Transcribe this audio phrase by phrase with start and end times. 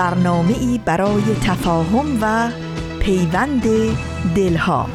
[0.00, 2.50] برنامه ای برای تفاهم و
[3.00, 3.62] پیوند
[4.34, 4.86] دلها.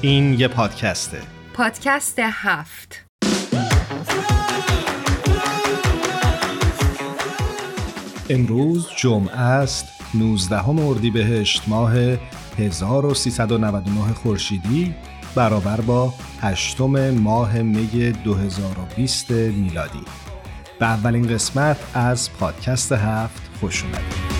[0.00, 1.18] این یه پادکسته.
[1.54, 3.04] پادکست هفت.
[8.30, 11.92] امروز جمعه است 19 اردیبهشت ماه
[12.58, 14.94] 1399 خورشیدی
[15.34, 20.04] برابر با هشتم ماه می 2020 میلادی.
[20.80, 24.31] به اولین قسمت از پادکست هفت خوش اومدید.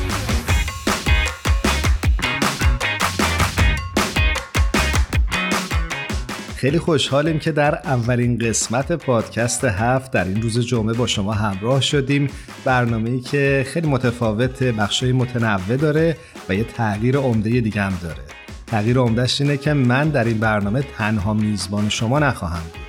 [6.62, 11.80] خیلی خوشحالیم که در اولین قسمت پادکست هفت در این روز جمعه با شما همراه
[11.80, 12.30] شدیم.
[12.64, 16.16] برنامه‌ای که خیلی متفاوت بخشای متنوع داره
[16.48, 18.22] و یه تغییر عمده دیگه هم داره.
[18.66, 22.82] تغییر عمدهش اینه که من در این برنامه تنها میزبان شما نخواهم بود.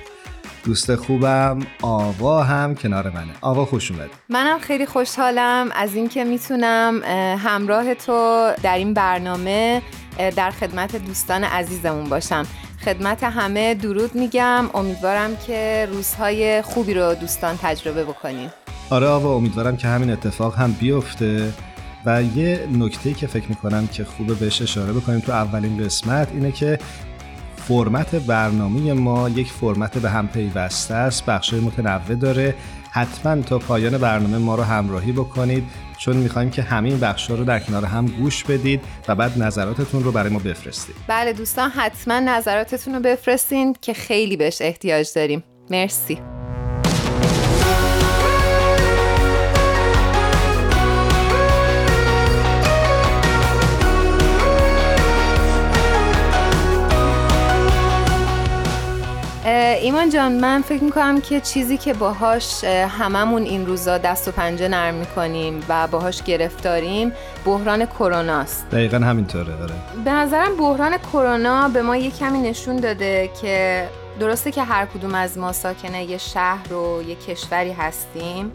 [0.64, 3.32] دوست خوبم آوا هم کنار منه.
[3.40, 7.02] آوا خوش اومد منم خیلی خوشحالم از اینکه می‌تونم
[7.38, 9.82] همراه تو در این برنامه
[10.36, 12.46] در خدمت دوستان عزیزمون باشم.
[12.84, 13.74] خدمت همه.
[13.74, 14.64] درود میگم.
[14.74, 18.50] امیدوارم که روزهای خوبی رو دوستان تجربه بکنیم.
[18.90, 21.52] آره آوا امیدوارم که همین اتفاق هم بیفته.
[22.06, 26.52] و یه نکته که فکر می‌کنم که خوبه بهش اشاره بکنیم تو اولین قسمت اینه
[26.52, 26.78] که
[27.56, 31.26] فرمت برنامه ما یک فرمت به هم پیوسته است.
[31.26, 32.54] بخشای متنوع داره.
[32.90, 35.64] حتما تا پایان برنامه ما رو همراهی بکنید.
[35.98, 40.04] چون می‌خوایم که همه این بخش رو در کنار هم گوش بدید و بعد نظراتتون
[40.04, 40.94] رو برای ما بفرستید.
[41.08, 45.44] بله دوستان حتما نظراتتون رو بفرستین که خیلی بهش احتیاج داریم.
[45.70, 46.33] مرسی.
[59.64, 64.68] ایمان جان من فکر می‌کنم که چیزی که باهاش هممون این روزا دست و پنجه
[64.68, 67.12] نرم می‌کنیم و باهاش گرفتاریم
[67.44, 73.30] بحران کروناست دقیقا همینطوره داره به نظرم بحران کرونا به ما یه کمی نشون داده
[73.42, 73.88] که
[74.20, 78.52] درسته که هر کدوم از ما ساکنه یه شهر و یه کشوری هستیم.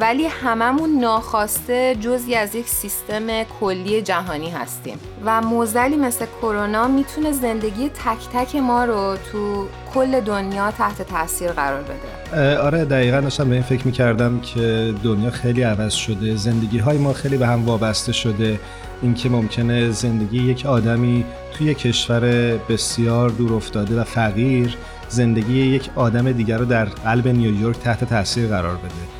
[0.00, 4.98] ولی هممون ناخواسته جزی از یک سیستم کلی جهانی هستیم.
[5.24, 11.52] و موزلی مثل کرونا می‌تونه زندگی تک تک ما رو تو کل دنیا تحت تاثیر
[11.52, 12.58] قرار بده.
[12.58, 17.12] آره دقیقا داشتم به این فکر می‌کردم که دنیا خیلی عوض شده زندگی های ما
[17.12, 18.60] خیلی به هم وابسته شده.
[19.02, 22.20] اینکه ممکنه زندگی یک آدمی توی کشور
[22.56, 24.76] بسیار دور افتاده و فقیر
[25.08, 29.19] زندگی یک آدم دیگر رو در قلب نیویورک تحت تاثیر قرار بده.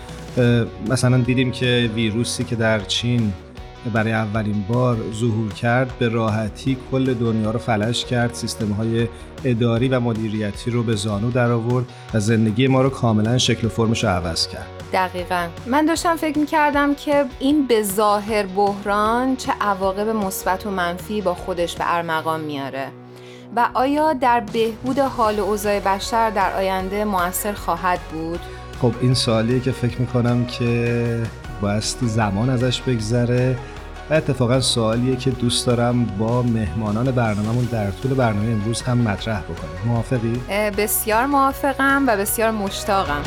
[0.88, 3.32] مثلا دیدیم که ویروسی که در چین
[3.92, 9.08] برای اولین بار ظهور کرد به راحتی کل دنیا رو فلش کرد سیستم های
[9.44, 13.70] اداری و مدیریتی رو به زانو در آورد و زندگی ما رو کاملا شکل و
[13.70, 14.66] فرمش رو عوض کرد.
[14.92, 15.48] دقیقا.
[15.66, 21.20] من داشتم فکر می کردم که این به ظاهر بحران چه عواقب مثبت و منفی
[21.20, 22.88] با خودش به ارمغان میاره.
[23.56, 28.40] و آیا در بهبود حال و اوضاع بشر در آینده موثر خواهد بود؟
[28.80, 31.22] خب این سوالیه که فکر می‌کنم که
[31.60, 33.56] بایستی زمان ازش بگذره
[34.10, 39.40] و اتفاقا سوالیه که دوست دارم با مهمانان برنامهمون در طول برنامه امروز هم مطرح
[39.40, 40.40] بکنیم موافقی؟
[40.78, 43.22] بسیار موافقم و بسیار مشتاقم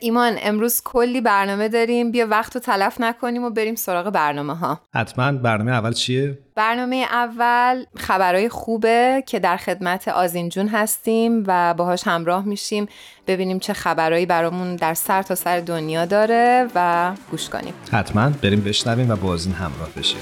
[0.00, 2.10] ایمان امروز کلی برنامه داریم.
[2.10, 5.32] بیا وقت رو تلف نکنیم و بریم سراغ برنامه ها حتما.
[5.32, 12.06] برنامه اول چیه؟ برنامه اول خبرهای خوبه که در خدمت آزین جون هستیم و باهاش
[12.06, 12.86] همراه میشیم.
[13.26, 17.74] ببینیم چه خبرهایی برامون در سر تا سر دنیا داره و گوش کنیم.
[17.92, 18.30] حتما.
[18.42, 20.20] بریم بشنویم و با آزین همراه بشیم.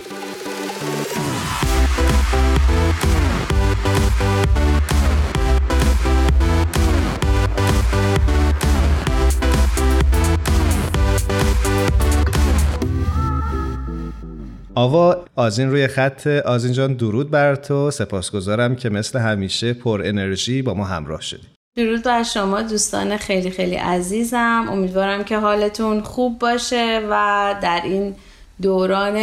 [14.78, 17.90] آوا آزین روی خط آزین جان درود بر تو.
[17.90, 21.46] سپاسگزارم که مثل همیشه پر انرژی با ما همراه شدی.
[21.76, 24.66] درود بر شما دوستان خیلی خیلی عزیزم.
[24.70, 28.14] امیدوارم که حالتون خوب باشه و در این
[28.62, 29.19] دوران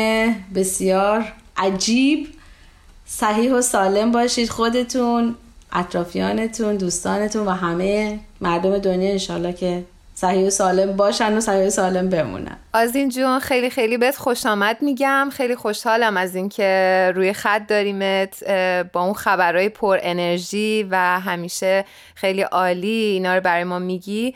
[0.55, 1.25] بسیار
[1.57, 2.27] عجیب
[3.05, 4.49] صحیح و سالم باشید.
[4.49, 5.35] خودتون
[5.71, 9.83] اطرافیانتون دوستانتون و همه مردم دنیا انشالله که
[10.17, 12.57] صحیح و سالم باشن و صحیح و سالم بمونن.
[12.73, 15.29] آزین جون خیلی خیلی بهت خوش آمد میگم.
[15.31, 18.43] خیلی خوشحالم از اینکه روی خط داریمت
[18.93, 21.85] با اون خبرهای پر انرژی و همیشه
[22.15, 24.35] خیلی عالی اینا رو برای ما میگی.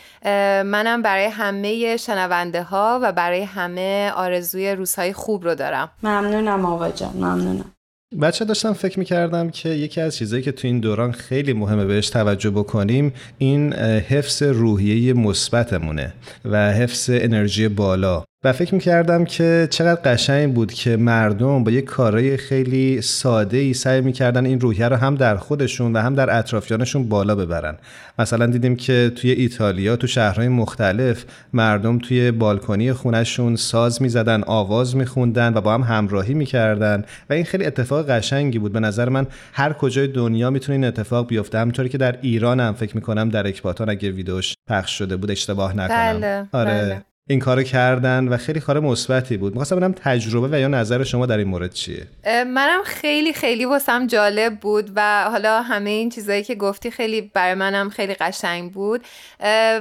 [0.66, 5.90] منم برای همه شنونده ها و برای همه آرزوی روزهای خوب رو دارم.
[6.04, 7.72] ممنونم جان ممنونم.
[8.18, 12.10] بچه داشتم فکر می‌کردم که یکی از چیزهایی که تو این دوران خیلی مهمه بهش
[12.10, 16.14] توجه بکنیم این حفظ روحیه مثبتمونه
[16.46, 18.24] و حفظ انرژی بالا.
[18.44, 23.74] و فکر می‌کردم که چقدر قشنگ بود که مردم با یک کارهای خیلی ساده ای
[23.74, 27.78] سعی می‌کردن این روحیه رو هم در خودشون و هم در اطرافیانشون بالا ببرن.
[28.20, 34.96] مثلا دیدیم که توی ایتالیا تو شهرهای مختلف مردم توی بالکنی خونشون ساز می‌زدن آواز
[34.96, 38.74] میخوندن و با هم همراهی می‌کردن و این خیلی اتفاق قشنگی بود.
[38.74, 41.60] به نظر من هر کجای دنیا می‌تونه این اتفاق بیفته.
[41.60, 45.76] همونطوری که در ایران هم فکر می‌کنم در اکباتان اگه ویدوش پخش شده بود اشتباه
[45.76, 46.20] نکنم.
[46.20, 46.82] بله، آره.
[46.82, 47.02] بله.
[47.32, 49.54] این کارو کردن و خیلی کار مثبتی بود.
[49.54, 54.08] می‌خواستم ببینم تجربه و یا نظر شما در این مورد چیه؟ منم خیلی خیلی واسم
[54.08, 59.02] جالب بود و حالا همه این چیزایی که گفتی خیلی برای منم خیلی قشنگ بود.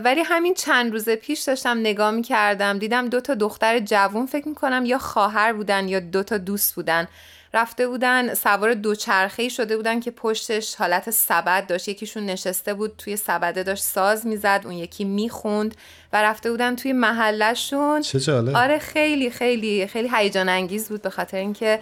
[0.04, 4.84] ولی همین چند روز پیش داشتم نگاه می‌کردم دیدم دو تا دختر جوون فکر می‌کنم
[4.86, 7.08] یا خواهر بودن یا دو تا دوست بودن.
[7.54, 11.88] رفته بودن سوار دوچرخه شده بودن که پشتش حالت سبد داشت.
[11.88, 15.74] یکیشون نشسته بود توی سبده داشت ساز می‌زد اون یکی می‌خوند.
[16.12, 18.56] و رفته بودن توی محلشون چه جالب.
[18.56, 21.78] آره خیلی خیلی خیلی هیجان انگیز بود به خاطر اینکه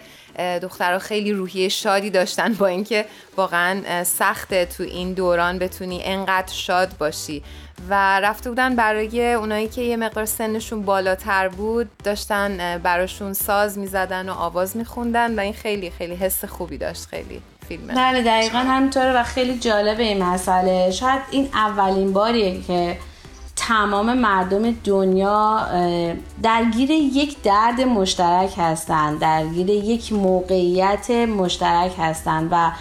[0.61, 3.05] دخترها خیلی روحیه شادی داشتن با اینکه
[3.37, 7.43] واقعا سخته تو این دوران بتونی انقدر شاد باشی.
[7.89, 14.29] و رفته بودن برای اونایی که یه مقدار سنشون بالاتر بود داشتن براشون ساز می‌زدن
[14.29, 17.95] و آواز میخوندن و این خیلی خیلی حس خوبی داشت خیلی فیلمه.
[17.95, 20.91] بله دقیقا همینطوره و خیلی جالبه این مسئله.
[20.91, 22.97] شاید این اولین باریه که
[23.67, 25.67] تمام مردم دنیا
[26.43, 32.71] درگیر یک درد مشترک هستند درگیر یک موقعیت مشترک هستند و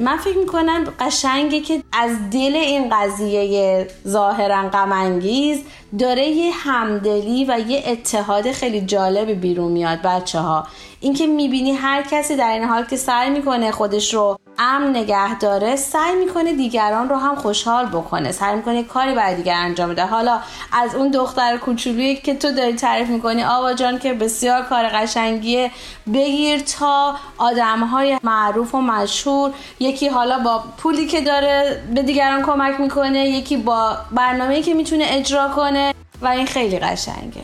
[0.00, 5.58] من فکر می‌کنم قشنگه که از دل این قضیه ظاهرا غمانگیز
[5.98, 10.66] داره یه همدلی و یه اتحاد خیلی جالب بیرون میاد بچه ها
[11.00, 15.76] اینکه می‌بینی هر کسی در این حال که سعی می‌کنه خودش رو امن نگه داره
[15.76, 18.32] سعی می‌کنه دیگران رو هم خوشحال بکنه.
[18.32, 20.06] سعی می‌کنه کاری برای دیگر انجام بده.
[20.06, 20.40] حالا
[20.72, 25.70] از اون دختر کوچولویی که تو داری تعریف می‌کنی آوا جان که بسیار کار قشنگیه
[26.14, 29.50] بگیر تا آدم های معروف و مشهور.
[29.80, 35.04] یکی حالا با پولی که داره به دیگران کمک می‌کنه یکی با برنامه‌ای که می‌تونه
[35.08, 37.42] اجرا کنه و این خیلی قشنگه.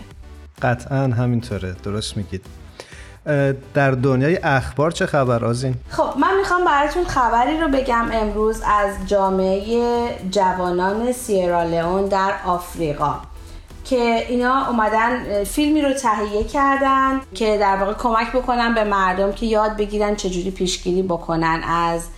[0.63, 1.77] قطعا همینطوره.
[1.85, 2.62] درست میگید.
[3.75, 8.91] در دنیای اخبار چه خبر آزین؟ خب من می‌خوام براتون خبری رو بگم امروز از
[9.07, 13.15] جامعه جوانان سیرالیون در آفریقا
[13.85, 19.47] که اینا اومدن فیلمی رو تهیه کردن که در واقع کمک بکنن به مردم که
[19.47, 22.09] یاد بگیرن چجوری پیشگیری بکنن از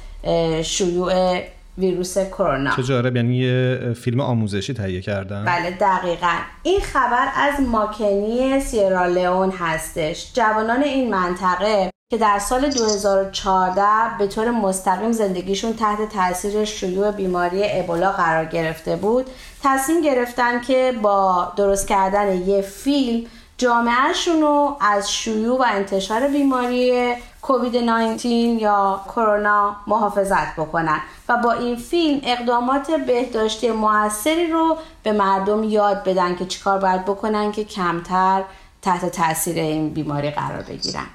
[0.62, 1.40] شیوع
[1.78, 2.76] ویروس کرونا.
[2.76, 5.44] چه جالب یعنی یه فیلم آموزشی تهیه کردن.
[5.44, 6.36] بله دقیقا.
[6.62, 10.32] این خبر از ماکنی سیرالیون هستش.
[10.34, 13.82] جوانان این منطقه که در سال 2014
[14.18, 19.26] به طور مستقیم زندگیشون تحت تاثیر شیوع بیماری ابولا قرار گرفته بود
[19.62, 23.26] تصمیم گرفتن که با درست کردن یه فیلم
[23.58, 31.52] جامعهشون رو از شیوع و انتشار بیماری کووید 19 یا کرونا محافظت بکنن و با
[31.52, 37.64] این فیلم اقدامات بهداشتی موثری رو به مردم یاد بدن که چیکار باید بکنن که
[37.64, 38.42] کمتر
[38.82, 41.06] تحت تاثیر این بیماری قرار بگیرن.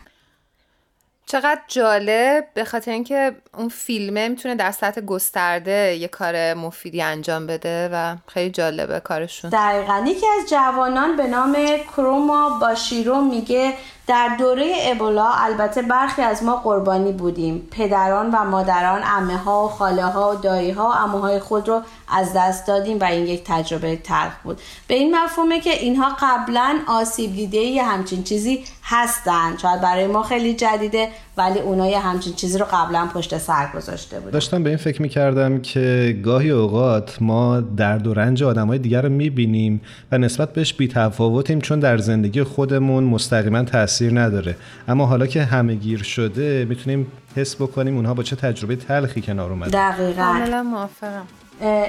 [1.32, 7.48] چقدر جالب به خاطر اینکه اون فیلمه می‌تونه در سطح گسترده یه کار مفیدی انجام
[7.48, 9.50] بده و خیلی جالبه کارشون.
[9.50, 10.04] دقیقا.
[10.08, 11.58] یکی از جوانان به نام
[11.88, 13.74] کروما باشیرو میگه
[14.10, 17.68] در دوره ابولا البته برخی از ما قربانی بودیم.
[17.72, 21.82] پدران و مادران امه ها و خاله ها و دایی ها و اموهای خود رو
[22.08, 24.62] از دست دادیم و این یک تجربه تلخ بود.
[24.88, 29.58] به این مفهومه که اینها قبلا آسیب دیده یه همچین چیزی هستن.
[29.58, 31.12] شاید برای ما خیلی جدیده.
[31.40, 35.02] ولی اونا یه همچین چیزی رو قبلا پشت سر گذاشته بود داشتم به این فکر
[35.02, 39.82] می‌کردم که گاهی اوقات ما درد و رنج آدمای دیگر رو می‌بینیم
[40.12, 44.56] و نسبت بهش بیتفاوتیم چون در زندگی خودمون مستقیما تاثیر نداره.
[44.88, 49.52] اما حالا که همه گیر شده می‌تونیم حس بکنیم اونها با چه تجربه تلخی کنار
[49.52, 49.92] اومدن.
[49.92, 50.24] دقیقا.
[50.24, 51.26] کاملا موافقم.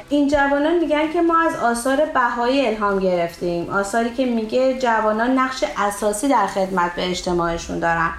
[0.08, 3.70] این جوانان میگن که ما از آثار بهایی الهام گرفتیم.
[3.70, 8.10] آثاری که میگه جوانان نقش اساسی در خدمت به اجتماعشون دارن.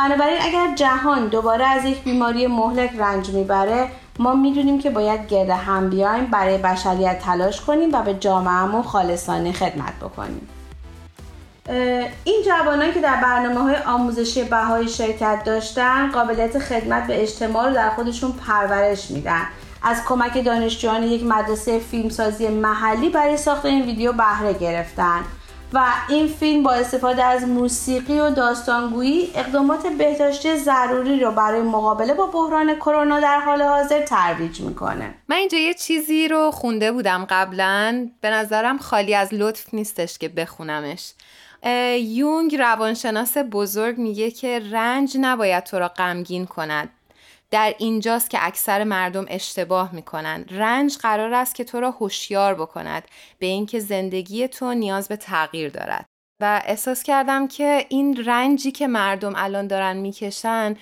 [0.00, 3.88] بنابراین اگر جهان دوباره از یک بیماری مهلک رنج می‌بره
[4.18, 9.52] ما می‌دونیم که باید گرد هم بیایم برای بشریت تلاش کنیم و به جامعهمون خالصانه
[9.52, 10.48] خدمت بکنیم.
[12.24, 17.74] این جوانان که در برنامه های آموزشی بهایی شرکت داشتن قابلیت خدمت به اجتماع رو
[17.74, 19.42] در خودشون پرورش میدن.
[19.82, 25.20] از کمک دانشجویان یک مدرسه فیلمسازی محلی برای ساخت این ویدیو بهره گرفتن.
[25.72, 32.14] و این فیلم با استفاده از موسیقی و داستانگویی اقدامات بهداشتی ضروری رو برای مقابله
[32.14, 35.14] با بحران کرونا در حال حاضر ترویج می‌کنه.
[35.28, 38.08] من اینجا یه چیزی رو خونده بودم قبلا.
[38.20, 41.12] به نظرم خالی از لطف نیستش که بخونمش.
[41.98, 46.88] یونگ روانشناس بزرگ میگه که رنج نباید تو را غمگین کند.
[47.50, 50.44] در اینجاست که اکثر مردم اشتباه می‌کنن.
[50.50, 53.02] رنج قرار است که تو را هوشیار بکند
[53.38, 56.06] به اینکه زندگی تو نیاز به تغییر دارد.
[56.42, 60.74] و احساس کردم که این رنجی که مردم الان دارن می‌کشن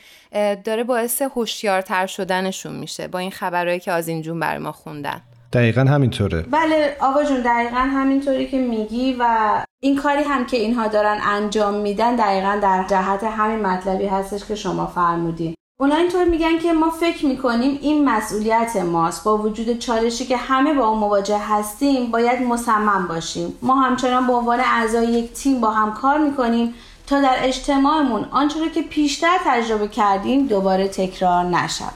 [0.64, 5.22] داره باعث هوشیارتر شدنشون میشه با این خبرهایی که از این جون برای ما خوندن.
[5.52, 6.42] دقیقا همینطوره.
[6.42, 11.74] بله آوا جون دقیقا همینطوری که میگی و این کاری هم که اینها دارن انجام
[11.74, 15.54] میدن دقیقا در جهت همین مطلبی هستش که شما فرمودین.
[15.80, 19.24] اونا اینطور میگن که ما فکر می‌کنیم این مسئولیت ماست.
[19.24, 23.54] با وجود چالشی که همه با اون مواجه هستیم باید مصمم باشیم.
[23.62, 26.74] ما همچنان به عنوان اعضای یک تیم با هم کار می‌کنیم
[27.06, 31.92] تا در اجتماعمون آنچه که پیشتر تجربه کردیم دوباره تکرار نشود.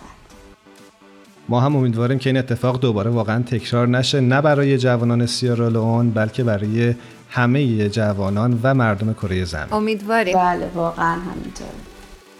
[1.49, 6.45] ما هم امیدواریم که این اتفاق دوباره واقعا تکرار نشه نه برای جوانان سیارالئون بلکه
[6.45, 6.95] برای
[7.31, 9.73] همه جوانان و مردم کره زمین.
[9.73, 10.39] امیدواریم.
[10.39, 11.92] بله واقعا همینطوره.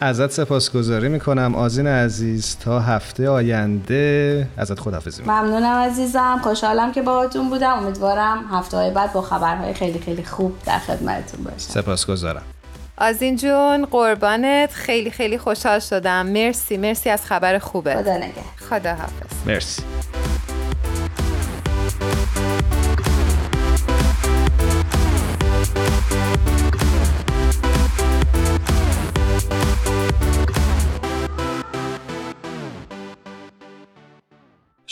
[0.03, 2.57] ازت سپاسگزاری می‌کنم آزین عزیز.
[2.61, 4.49] تا هفته آینده.
[4.57, 5.41] ازت خداحافظی می‌کنم.
[5.41, 6.41] ممنونم عزیزم.
[6.43, 7.79] خوشحالم که باهاتون بودم.
[7.79, 11.57] امیدوارم هفته های بعد با خبرهای خیلی خیلی خوب در خدمتتون باشم.
[11.59, 12.43] سپاسگزارم.
[12.99, 14.71] آزین جون قربانت.
[14.73, 16.27] خیلی خیلی خوشحال شدم.
[16.27, 18.33] مرسی مرسی از خبر خوبه خدا نگه
[18.71, 19.83] خدا حافظ مرسی.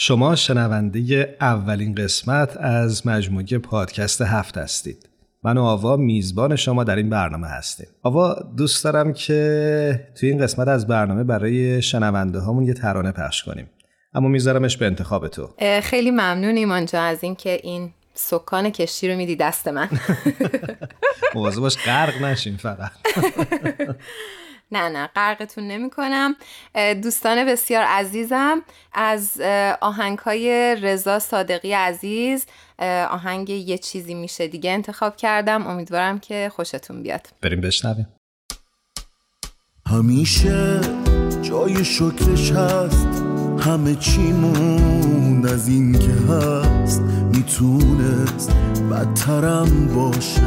[0.03, 5.09] شما شنونده اولین قسمت از مجموعه پادکست هفت هستید.
[5.43, 7.87] من و آوا میزبان شما در این برنامه هستیم.
[8.03, 13.43] آوا دوست دارم که توی این قسمت از برنامه برای شنونده هامون یه ترانه پخش
[13.43, 13.69] کنیم.
[14.13, 15.49] اما میذارمش به انتخاب تو.
[15.83, 19.89] خیلی ممنون ایمان جا از اینکه این سکان کشتی رو میدی دست من.
[21.35, 22.91] مواظب باش غرق نشین فقط.
[24.71, 26.35] نه نه غرقتون نمی کنم
[27.03, 28.61] دوستان بسیار عزیزم
[28.93, 29.41] از
[29.81, 32.45] آهنگ های رضا صادقی عزیز
[33.09, 35.67] آهنگ یه چیزی میشه دیگه انتخاب کردم.
[35.67, 37.27] امیدوارم که خوشتون بیاد.
[37.41, 38.07] بریم بشنویم.
[39.87, 40.81] همیشه
[41.41, 43.07] جای شکرش هست.
[43.59, 47.01] همه چیمون از این که هست.
[47.01, 48.51] می‌تونست
[48.91, 50.41] بدترم باشه.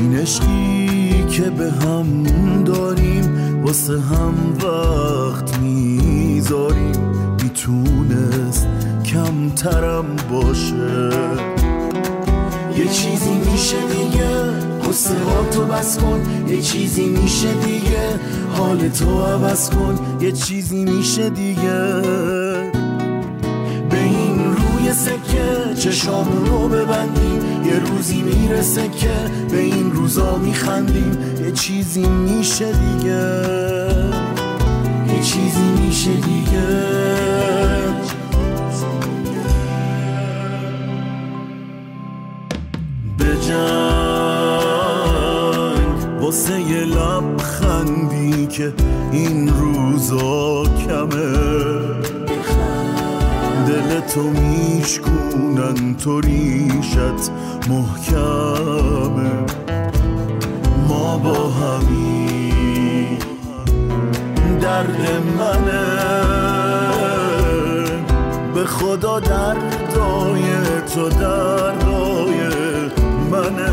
[0.00, 1.03] این عشقی
[1.34, 2.24] که به هم
[2.64, 7.00] داریم واسه هم وقت می‌ذاریم.
[7.42, 8.66] می‌تونست
[9.04, 11.10] کمترم باشه.
[12.76, 14.30] یه چیزی میشه دیگه
[14.88, 15.14] قصه
[15.50, 16.20] تو بس کن.
[16.48, 18.20] یه چیزی میشه دیگه
[18.56, 19.98] حال تو عوض کن.
[20.20, 22.53] یه چیزی میشه دیگه.
[24.94, 27.64] روی سکه چشام رو ببندیم.
[27.66, 29.14] یه روزی می‌رسه که
[29.50, 31.18] به این روزا میخندیم.
[31.44, 33.40] یه چیزی میشه دیگه.
[35.08, 36.94] یه چیزی میشه دیگه.
[43.48, 44.62] جنگ
[46.20, 48.72] واسه یه لبخندی که
[49.12, 51.54] این روزا کمه.
[54.00, 57.30] تو میشکونن تو ریشت
[57.68, 59.30] محکمه.
[60.88, 63.18] ما با همی
[64.60, 65.84] درد منه.
[68.54, 70.42] به خدا دردای
[70.94, 72.36] تو دردای
[73.30, 73.70] منه.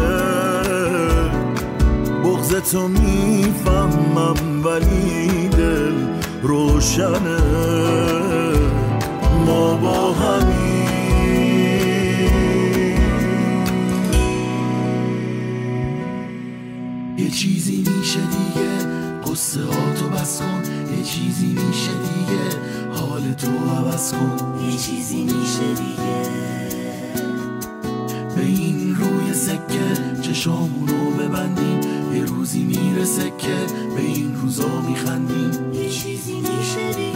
[2.23, 5.93] بغز تو می‌فهمم ولی دل
[6.43, 8.30] روشنه.
[9.61, 10.71] با همین.
[17.17, 18.87] یه چیزی میشه دیگه
[19.31, 20.63] قصه ها تو بس کن.
[20.97, 22.43] یه چیزی میشه دیگه
[22.93, 24.59] حال تو عوض کن.
[24.65, 26.21] یه چیزی میشه دیگه.
[28.35, 31.79] به این روی سکه چشامونو ببندیم.
[32.13, 33.55] یه روزی می‌رسه که
[33.95, 35.73] به این روزا میخندیم.
[35.73, 37.10] یه چیزی میشه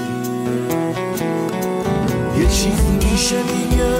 [3.15, 3.93] میشه دیگه.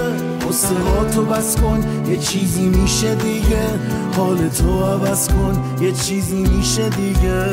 [0.48, 0.67] قصه
[1.15, 3.65] تو بس کن یه چیزی میشه دیگه.
[4.17, 7.45] حال تو عوض کن یه چیزی میشه دیگه.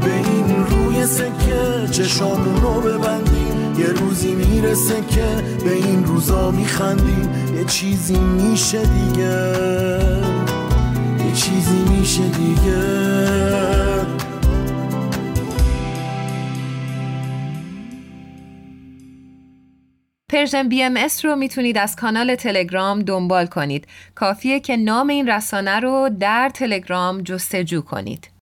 [0.00, 3.74] به این روی سکه چشامون رو ببندیم.
[3.78, 5.26] یه روزی می‌رسه که
[5.64, 7.30] به این روزا میخندیم.
[7.56, 9.52] یه چیزی میشه دیگه.
[11.26, 13.77] یه چیزی میشه دیگه.
[20.30, 23.86] Persian BMS رو می‌تونید از کانال تلگرام دنبال کنید.
[24.14, 28.37] کافیه که نام این رسانه رو در تلگرام جستجو کنید.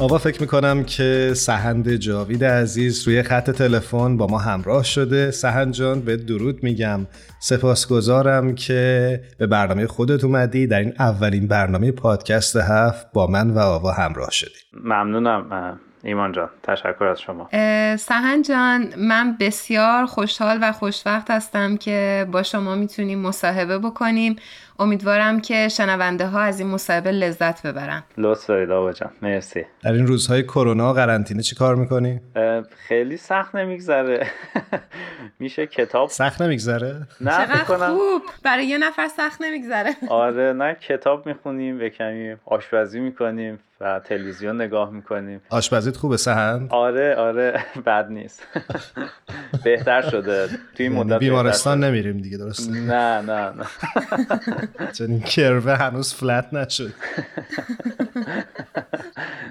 [0.00, 5.30] آقا فکر می‌کنم که سهند جاوید عزیز روی خط تلفن با ما همراه شده.
[5.30, 7.06] سهند جان به درود میگم.
[7.40, 10.66] سپاسگزارم که به برنامه خودت اومدی.
[10.66, 14.58] در این اولین برنامه پادکست هفت با من و آوا همراه شدی.
[14.84, 15.78] ممنونم.
[16.04, 17.48] ایمان جان تشکر از شما.
[17.96, 24.36] سهن جان من بسیار خوشحال و خوشوقت هستم که با شما می‌تونیم مصاحبه بکنیم.
[24.80, 28.02] امیدوارم که شنونده ها از این مصاحبه لذت ببرن.
[28.16, 29.10] لطف دارید آقا جان.
[29.22, 29.64] مرسی.
[29.82, 32.20] در این روزهای کرونا و قرنطینه چی کار می‌کنی؟
[32.88, 34.26] خیلی سخت نمیگذره.
[35.40, 38.22] میشه کتاب سخت نمیگذره؟ نه چقدر خوب!
[38.42, 39.90] برای یه نفر سخت نمیگذره.
[40.08, 45.40] آره نه کتاب می‌خونیم به کمی آشپزی می‌کنیم و تلویزیون نگاه می‌کنیم.
[45.50, 48.42] آشپزیت خوبه سهند؟ آره آره بد نیست.
[49.64, 50.48] بهتر شده.
[50.76, 53.64] توی این مدت بیمارستان نمیریم دیگه درست نه نه نه.
[54.98, 56.94] چون این کروه هنوز فلت نشد.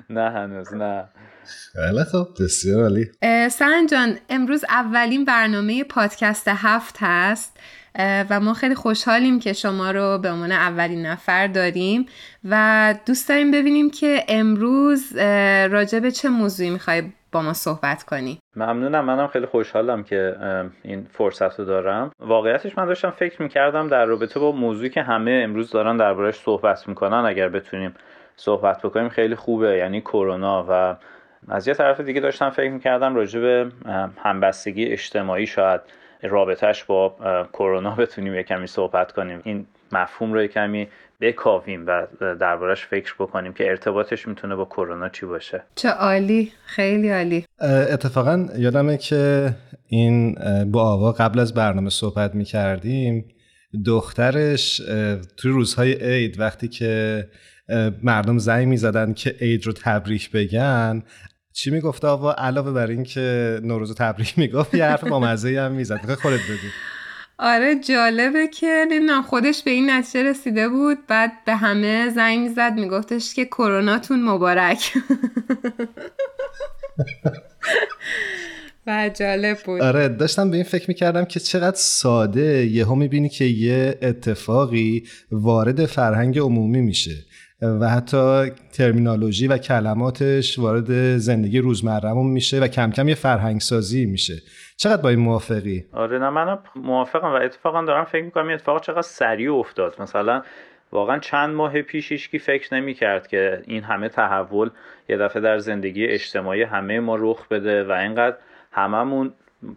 [0.09, 1.05] نه هنوز نه.
[1.73, 3.11] خیلی خب بسیار عالی.
[3.49, 7.57] سهن جان امروز اولین برنامه پادکست هفت هست
[7.99, 12.05] و ما خیلی خوشحالیم که شما رو به عنوان اولین نفر داریم
[12.43, 15.15] و دوست داریم ببینیم که امروز
[15.71, 17.03] راجع به چه موضوعی می‌خوای
[17.37, 18.39] با ما صحبت کنی.
[18.55, 20.35] ممنونم منم خیلی خوشحالم که
[20.83, 22.11] این فرصت رو دارم.
[22.19, 26.87] واقعیتش من داشتم فکر می‌کردم در رابطه با موضوعی که همه امروز دارن دربارهش صحبت
[26.87, 27.93] می‌کنن اگر بتونیم
[28.35, 29.77] صحبت بکنیم خیلی خوبه.
[29.77, 30.95] یعنی کرونا و
[31.49, 33.71] از یه طرف دیگه داشتم فکر می‌کردم راجع به
[34.23, 35.81] همبستگی اجتماعی شاید
[36.23, 37.15] رابطهش با
[37.53, 39.41] کرونا بتونیم یه کمی صحبت کنیم.
[39.43, 40.87] این مفهوم رو یه کمی
[41.21, 42.07] بکاویم و
[42.39, 45.63] دربارش فکر بکنیم که ارتباطش می‌تونه با کرونا چی باشه.
[45.75, 47.45] چه عالی خیلی عالی.
[47.61, 49.53] اتفاقا یادمه که
[49.87, 50.35] این
[50.71, 53.25] با آوا قبل از برنامه صحبت می‌کردیم
[53.85, 54.77] دخترش
[55.37, 57.23] توی روزهای عید وقتی که
[58.03, 61.03] مردم زنگ می‌زدن که عید رو تبریک بگن
[61.53, 65.71] چی می‌گفت آوا؟ علاوه بر این که نوروز تبریک می‌گفت یه حرف با مزه هم
[65.71, 66.13] می‌زد.
[66.13, 66.67] خودت بگو.
[67.39, 72.73] آره جالبه که نمی‌دونم خودش به این نتیجه رسیده بود بعد به همه زنگ می‌زد
[72.75, 74.93] میگفتش که کروناتون مبارک.
[78.87, 79.81] و جالب بود.
[79.81, 85.85] آره داشتم به این فکر می‌کردم که چقدر ساده یهو می‌بینی که یه اتفاقی وارد
[85.85, 87.25] فرهنگ عمومی میشه
[87.61, 94.05] و حتی ترمینالوژی و کلماتش وارد زندگی روزمرهمون میشه و کم کم یه فرهنگ سازی
[94.05, 94.41] میشه.
[94.77, 98.81] چقدر با این موافقی؟ آره نه منم موافقم و اتفاقا دارم فکر می‌کنم این اتفاق
[98.81, 100.01] چقدر سریع افتاد.
[100.01, 100.41] مثلا
[100.91, 104.69] واقعا چند ماه پیش هیچکی فکر نمی‌کرد که این همه تحول
[105.09, 108.35] یه دفعه در زندگی اجتماعی همه ما رخ بده و اینقدر
[108.71, 109.33] هممون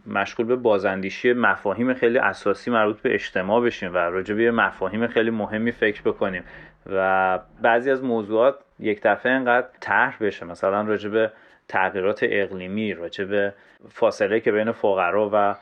[0.06, 5.30] مشغول به بازاندیشی مفاهیم خیلی اساسی مربوط به اجتماع بشیم و راجع به مفاهیم خیلی
[5.30, 6.44] مهمی فکر بکنیم.
[6.86, 10.46] و بعضی از موضوعات یک دفعه اینقدر طرح بشه.
[10.46, 11.32] مثلا راجع به
[11.70, 13.52] تغییرات اقلیمی راجع به
[13.88, 15.56] فاصله که بین فقرا و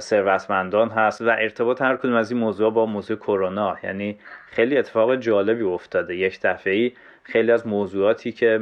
[0.00, 3.76] ثروتمندان هست و ارتباط هر کدوم از این موضوع با موضوع کرونا.
[3.84, 4.16] یعنی
[4.50, 6.16] خیلی اتفاق جالبی افتاده.
[6.16, 8.60] یک دفعه خیلی از موضوعاتی که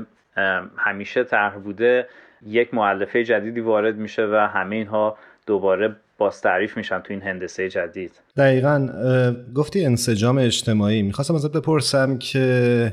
[0.77, 2.07] همیشه طرح بوده
[2.47, 7.69] یک معلفه جدیدی وارد میشه و همه اینها دوباره باز تعریف میشن تو این هندسه
[7.69, 8.13] جدید.
[8.37, 8.89] دقیقا
[9.55, 11.03] گفتی انسجام اجتماعی.
[11.03, 12.39] می‌خواستم ازت بپرسم که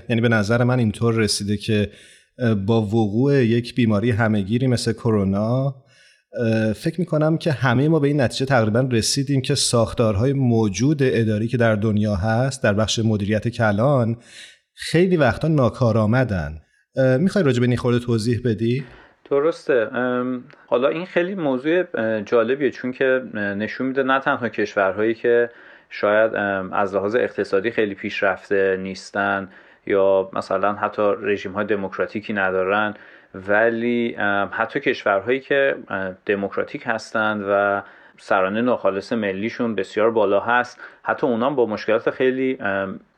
[0.09, 1.89] یعنی به نظر من اینطور رسیده که
[2.65, 5.75] با وقوع یک بیماری همهگیری مثل کرونا
[6.75, 11.57] فکر می‌کنم که همه ما به این نتیجه تقریبا رسیدیم که ساختارهای موجود اداری که
[11.57, 14.17] در دنیا هست در بخش مدیریت کلان
[14.73, 16.61] خیلی وقتا ناکارآمدن
[17.19, 18.83] می‌خوای راجع به این خورده توضیح بدی؟
[19.31, 19.89] درسته
[20.67, 21.83] حالا این خیلی موضوع
[22.21, 25.49] جالبیه چون که نشون میده نه تنها کشورهایی که
[25.89, 26.31] شاید
[26.73, 29.49] از لحاظ اقتصادی خیلی پیشرفته نیستن
[29.89, 32.93] یا مثلا حتی رژیم های دموکراتیکی ندارن
[33.35, 34.15] ولی
[34.51, 35.75] حتی کشورهایی که
[36.25, 37.81] دموکراتیک هستند و
[38.17, 42.57] سرانه ناخالص ملیشون بسیار بالا هست حتی اونا با مشکلات خیلی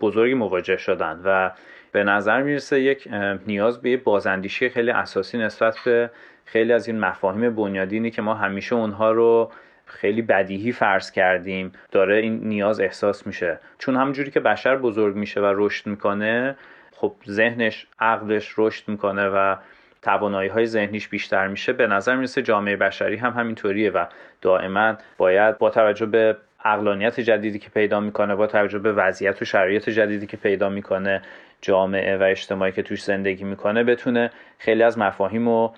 [0.01, 1.51] بزرگی مواجه شدن و
[1.91, 3.07] به نظر می‌رسه یک
[3.47, 6.09] نیاز به بازاندیشی خیلی اساسی نسبت به
[6.45, 9.51] خیلی از این مفاهیم بنیادینی که ما همیشه اونها رو
[9.91, 13.59] خیلی بدیهی فرض کردیم داره این نیاز احساس میشه.
[13.77, 16.55] چون همونجوری که بشر بزرگ میشه و رشد می‌کنه
[16.91, 19.55] خب ذهنش عقلش رشد می‌کنه و
[20.01, 21.73] توانایی های ذهنیش بیشتر میشه.
[21.73, 24.05] به نظر می‌رسه جامعه بشری هم همینطوریه و
[24.41, 29.45] دائما باید با توجه به اقلانیت جدیدی که پیدا می‌کنه با توجه به وضعیت و
[29.45, 31.21] شرایط جدیدی که پیدا می‌کنه
[31.61, 35.73] جامعه و اجتماعی که توش زندگی می‌کنه بتونه خیلی از مفاهیم رو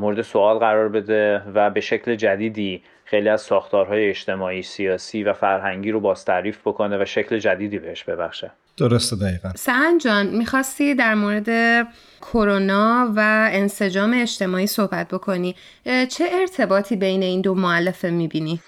[0.00, 2.82] مورد سوال قرار بده و به شکل جدیدی
[3.14, 8.04] خیلی از ساختارهای اجتماعی سیاسی و فرهنگی رو باز تعریف بکنه و شکل جدیدی بهش
[8.04, 8.50] ببخشه.
[8.76, 9.50] درسته دقیقا.
[9.56, 11.48] سهن جان می‌خواستی در مورد
[12.20, 15.54] کرونا و انسجام اجتماعی صحبت بکنی.
[15.84, 18.60] چه ارتباطی بین این دو معلفه می‌بینی؟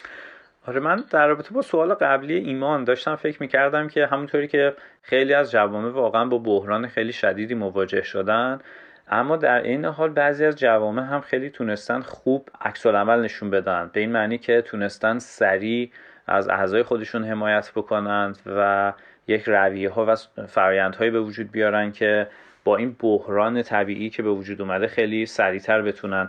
[0.67, 5.35] آره من در رابطه با سوال قبلی ایمان داشتم فکر می‌کردم که همونطوری که خیلی
[5.35, 8.59] از جوامع واقعا با بحران خیلی شدیدی مواجه شدن
[9.09, 13.91] اما در این حال بعضی از جوامع هم خیلی تونستن خوب عکس عمل نشون بدن.
[13.93, 15.91] به این معنی که تونستن سریع
[16.27, 18.93] از اعضای خودشون حمایت بکنند و
[19.29, 20.15] یک رویه ها و
[20.47, 22.27] فرایندهایی به وجود بیارن که
[22.65, 26.29] با این بحران طبیعی که به وجود اومده خیلی سریعتر بتونن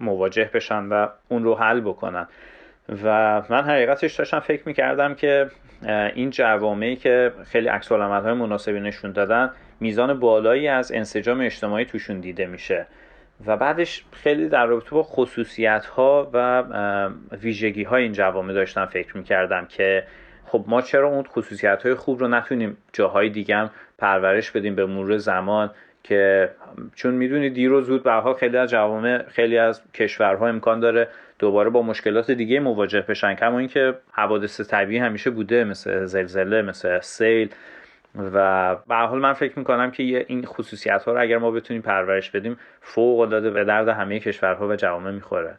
[0.00, 2.26] مواجه بشن و اون رو حل بکنن.
[3.04, 5.50] و من حقیقتش داشتم فکر می‌کردم که
[6.14, 12.20] این جوامعی که خیلی عکس های مناسبی نشون دادن میزان بالایی از انسجام اجتماعی توشون
[12.20, 12.86] دیده میشه.
[13.46, 16.62] و بعدش خیلی در رابطه با خصوصیت ها و
[17.42, 20.04] ویژگی های این جوامع داشتم فکر می‌کردم که
[20.44, 25.16] خب ما چرا اون خصوصیت های خوب رو نتونیم جاهای دیگه پرورش بدیم به مرور
[25.16, 25.70] زمان
[26.02, 26.50] که
[26.94, 31.08] چون می‌دونی دیر و زود به خیلی از جوامع خیلی از کشورها امکان داره
[31.38, 33.34] دوباره با مشکلات دیگه مواجه بشن.
[33.34, 37.50] کما اینکه حوادث طبیعی همیشه بوده مثل زلزله مثل سیل.
[38.32, 42.30] و به حال من فکر می‌کنم که این خصوصیت ها رو اگر ما بتونیم پرورش
[42.30, 45.54] بدیم فوق العاده به درد همه کشورها و جوامع می‌خوره.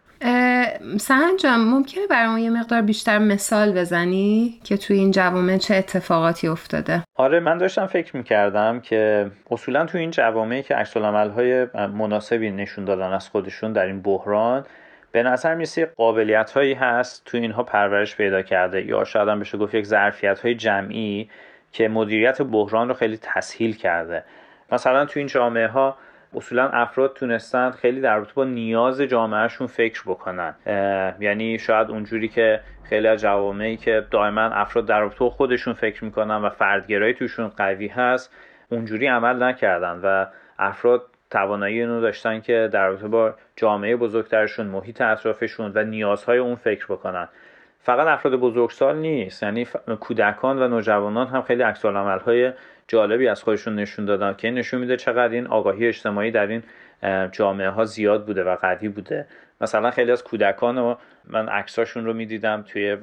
[0.97, 6.47] سهن جان ممکنه برای یه مقدار بیشتر مثال بزنی که توی این جوامع چه اتفاقاتی
[6.47, 12.51] افتاده؟ آره من داشتم فکر می‌کردم که اصولا توی این جوامعی که عکس های مناسبی
[12.51, 14.65] نشون دادن از خودشون در این بحران
[15.11, 19.57] به نظر میسه قابلیت هایی هست تو اینها پرورش پیدا کرده یا شاید هم بشه
[19.57, 21.29] گفت یک ظرفیت های جمعی
[21.71, 24.23] که مدیریت بحران رو خیلی تسهیل کرده؟
[24.71, 25.97] مثلا تو این جامعه ها
[26.35, 30.55] اصولا افراد تونستن خیلی در رابطه با نیاز جامعهشون فکر بکنن.
[31.19, 36.05] یعنی شاید اونجوری که خیلی از جوامعی که دائما افراد در رابطه با خودشون فکر
[36.05, 38.33] می‌کنن و فردگرایی توشون قوی هست
[38.71, 40.25] اونجوری عمل نکردن و
[40.59, 46.55] افراد توانایی اینو داشتن که در رابطه با جامعه بزرگترشون محیط اطرافشون و نیازهای اون
[46.55, 47.27] فکر بکنن.
[47.81, 49.43] فقط افراد بزرگسال نیست.
[49.43, 49.67] یعنی
[49.99, 52.53] کودکان و نوجوانان هم خیلی عکس های
[52.87, 56.63] جالبی از خودشون نشون دادن که نشون میده چقدر این آگاهی اجتماعی در این
[57.31, 59.27] جامعه ها زیاد بوده و قوی بوده.
[59.61, 62.97] مثلا خیلی از کودکان و من عکساشون رو می‌دیدم توی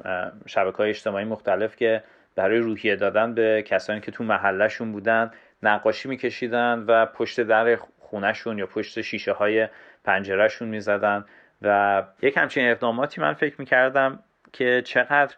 [0.47, 2.03] شبکه های اجتماعی مختلف که
[2.37, 5.31] برای روحیه دادن به کسانی که تو محلشون بودن
[5.63, 9.69] نقاشی میکشیدن و پشت در خونهشون یا پشت شیشه های
[10.05, 11.25] پنجرهشون می‌زدن.
[11.63, 14.19] و یک همچین اقداماتی من فکر می‌کردم
[14.53, 15.35] که چقدر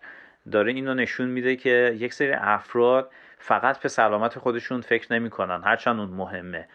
[0.52, 6.00] داره اینو نشون میده که یک سری افراد فقط به سلامت خودشون فکر نمی‌کنن هرچند
[6.00, 6.68] اون مهمه.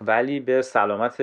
[0.00, 1.22] ولی به سلامت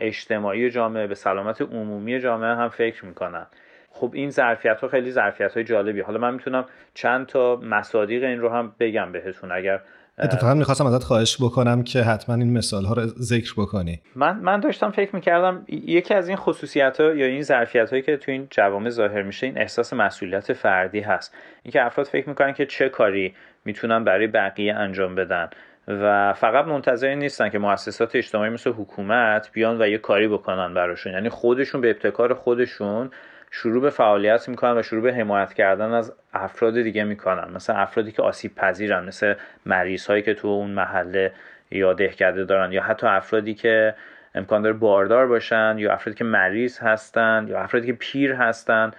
[0.00, 3.46] اجتماعی جامعه به سلامت عمومی جامعه هم فکر می‌کنن.
[3.90, 8.40] خب این ظرفیت ها خیلی ظرفیت های جالبی حالا من می‌تونم چند تا مصادیق این
[8.40, 9.52] رو هم بگم بهتون.
[9.52, 9.80] اگر
[10.18, 14.00] اتفاقا می‌خواستم ازت خواهش بکنم که حتما این مثال ها رو ذکر بکنی.
[14.14, 18.16] من من داشتم فکر می‌کردم یکی از این خصوصیت ها یا این ظرفیت هایی که
[18.16, 21.34] تو این جوامع ظاهر میشه این احساس مسئولیت فردی هست.
[21.62, 25.50] اینکه افراد فکر می‌کنن که چه کاری می‌تونن برای بقیه انجام بدن
[25.88, 31.12] و فقط منتظر نیستن که مؤسسات اجتماعی مثل حکومت بیان و یه کاری بکنن براشون.
[31.12, 33.10] یعنی خودشون به ابتکار خودشون
[33.50, 37.52] شروع به فعالیت می‌کنن و شروع به حمایت کردن از افراد دیگه می‌کنن.
[37.54, 39.34] مثل افرادی که آسیب پذیرن مثل
[39.66, 41.32] مریض هایی که تو اون محله
[41.70, 43.94] یا دهکده دارن یا حتی افرادی که
[44.34, 48.90] امکان داره باردار باشن یا افرادی که مریض هستن یا افرادی که پیر هستن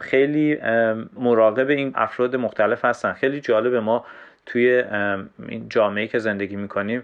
[0.00, 0.58] خیلی
[1.12, 3.12] مراقب این افراد مختلف هستن.
[3.12, 4.04] خیلی جالب ما
[4.46, 4.84] توی
[5.48, 7.02] این جامعه که زندگی می‌کنیم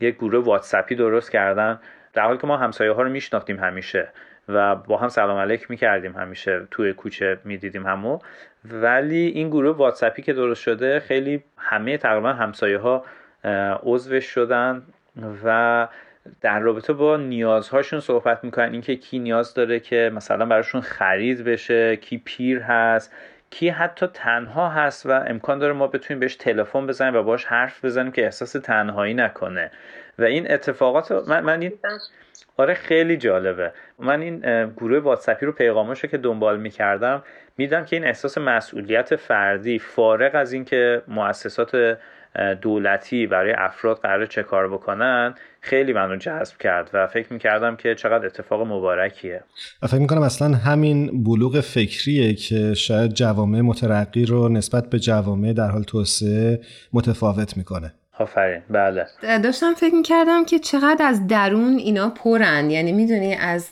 [0.00, 1.80] یک گروه واتسپی درست کردن.
[2.12, 4.08] در حالی که ما همسایه ها رو میشناختیم همیشه.
[4.54, 8.18] و با هم سلام علیک می‌کردیم همیشه توی کوچه می‌دیدیم همو.
[8.64, 13.04] ولی این گروه واتسپی که درست شده خیلی همه تقریبا همسایه ها
[13.82, 14.82] عضوش شدن
[15.44, 15.88] و
[16.40, 18.72] در رابطه با نیازهاشون صحبت می‌کنن.
[18.72, 23.14] اینکه کی نیاز داره که مثلا براشون خرید بشه کی پیر هست
[23.50, 27.84] کی حتی تنها هست و امکان داره ما بتونیم بهش تلفن بزنیم و باش حرف
[27.84, 29.70] بزنیم که احساس تنهایی نکنه.
[30.20, 31.72] و این اتفاقات من, من این
[32.56, 33.72] آره خیلی جالبه.
[33.98, 34.40] من این
[34.76, 37.22] گروه واتسپی رو پیغاماشو که دنبال می‌کردم
[37.56, 41.98] میدم که این احساس مسئولیت فردی فارغ از اینکه مؤسسات
[42.60, 47.94] دولتی برای افراد قرار چه کار بکنن خیلی منو جذب کرد و فکر می‌کردم که
[47.94, 49.44] چقدر اتفاق مبارکیه.
[49.82, 55.52] و فکر می‌کنم اصلا همین بلوغ فکریه که شاید جوامع مترقی رو نسبت به جوامع
[55.52, 56.60] در حال توسعه
[56.92, 57.94] متفاوت می‌کنه.
[58.20, 59.06] آفرین بله.
[59.42, 62.70] داشتم فکر می‌کردم که چقدر از درون اینا پرن.
[62.70, 63.70] یعنی می‌دونی از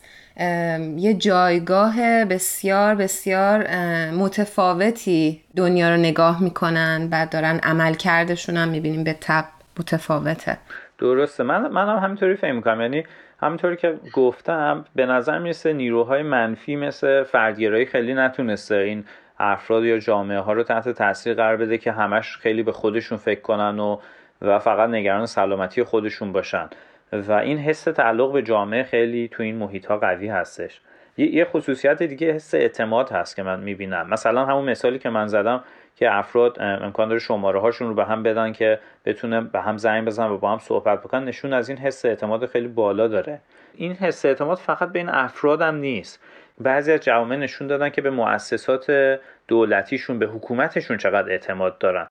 [0.97, 3.67] یه جایگاه بسیار بسیار
[4.11, 9.45] متفاوتی دنیا رو نگاه می‌کنن و دارن عمل کردشون هم می‌بینیم به تب
[9.79, 10.57] متفاوته.
[10.99, 11.43] درسته.
[11.43, 12.81] من منم همینطوری فکر می‌کنم.
[12.81, 13.05] یعنی
[13.43, 19.05] همینطوری که گفتم به نظر می‌رسه نیروهای منفی مثل فردگرایی خیلی نتونسته این
[19.41, 23.41] افراد یا جامعه ها رو تحت تاثیر قرار بده که همش خیلی به خودشون فکر
[23.41, 23.99] کنن و
[24.43, 26.69] و فقط نگران سلامتی خودشون باشن.
[27.13, 30.81] و این حس تعلق به جامعه خیلی تو این محیط ها قوی هستش.
[31.17, 34.09] یه خصوصیت دیگه حس اعتماد هست که من می‌بینم.
[34.09, 35.65] مثلا همون مثالی که من زدم
[35.97, 40.05] که افراد امکان داره شماره هاشون رو به هم بدن که بتونه به هم زنگ
[40.05, 43.41] بزن و با هم صحبت بکنن نشون از این حس اعتماد خیلی بالا داره.
[43.75, 46.23] این حس اعتماد فقط بین افراد هم نیست.
[46.61, 52.07] بعضی از جوامع نشون دادن که به مؤسسات دولتیشون به حکومتشون چقدر اعتماد دارن.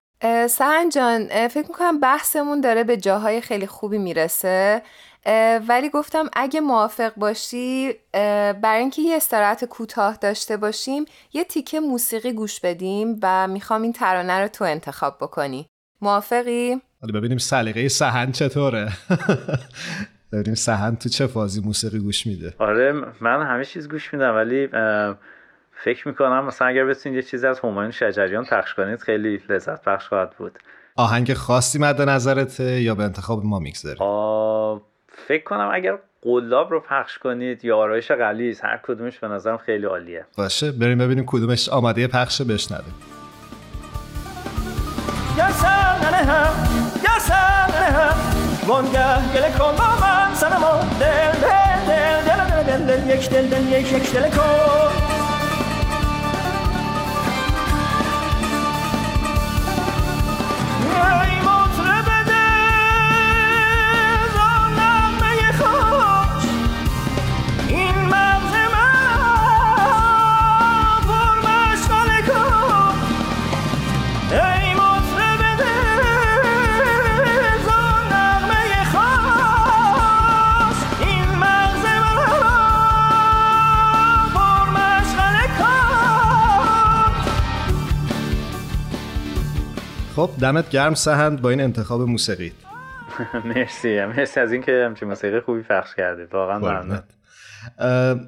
[0.50, 4.82] سهن جان فکر می‌کنم بحثمون داره به جاهای خیلی خوبی می‌رسه.
[5.68, 7.94] ولی گفتم اگه موافق باشی
[8.62, 13.94] برای اینکه یه استراحت کوتاه داشته باشیم یه تیکه موسیقی گوش بدیم و می‌خوام این
[13.94, 15.68] ترانه رو تو انتخاب بکنی.
[16.02, 16.82] موافقی؟
[17.14, 18.90] ببینیم سلیقه سهن چطوره.
[20.32, 22.54] ببینیم سهن تو چه فازی موسیقی گوش میده.
[22.60, 24.70] آره من همه چیز گوش میدم ولی
[25.84, 30.08] فکر می‌کنم مثلا اگر بتونید یه چیزی از همایون شجریان پخش کنید خیلی لذت بخش
[30.08, 30.60] خواهد بود.
[30.96, 34.00] آهنگ خاصی مد نظرته یا به انتخاب ما می‌گذاره
[35.28, 39.86] فکر کنم اگر قلاب رو پخش کنید یا آرایش غلیز هر کدومش به نظرم خیلی
[39.86, 40.26] عالیه.
[40.38, 42.96] باشه بریم ببینیم کدومش آماده پخش بشنویم
[61.00, 61.57] time
[90.18, 92.52] خب دمت گرم سهند با این انتخاب موسیقی.
[93.56, 96.24] مرسی مرسی از اینکه همچین موسیقی خوبی پخش کردی.
[96.24, 97.00] واقعا ممنون.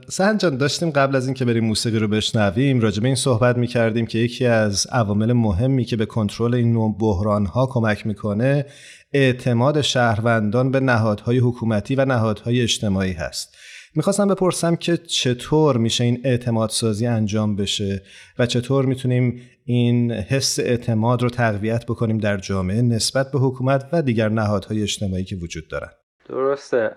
[0.10, 3.68] سهند جان داشتیم قبل از اینکه بریم موسیقی رو بشنویم راجع به این صحبت می
[3.68, 8.66] کردیم که یکی از عوامل مهمی که به کنترل این نوع بحران ها کمک می‌کنه
[9.14, 13.58] اعتماد شهروندان به نهادهای حکومتی و نهادهای اجتماعی هست.
[13.96, 18.02] می‌خواستم بپرسم که چطور میشه این اعتماد سازی انجام بشه
[18.40, 24.02] و چطور می‌تونیم این حس اعتماد رو تقویت بکنیم در جامعه نسبت به حکومت و
[24.02, 25.90] دیگر نهادهای اجتماعی که وجود دارن؟
[26.30, 26.92] درسته.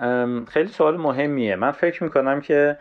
[0.49, 1.57] خیلی سوال مهمیه.
[1.57, 2.77] من فکر می‌کنم که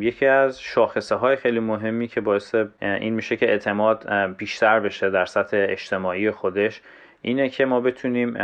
[0.00, 5.24] یکی از شاخصه های خیلی مهمی که باعث این میشه که اعتماد بیشتر بشه در
[5.24, 6.80] سطح اجتماعی خودش
[7.22, 8.34] اینه که ما بتونیم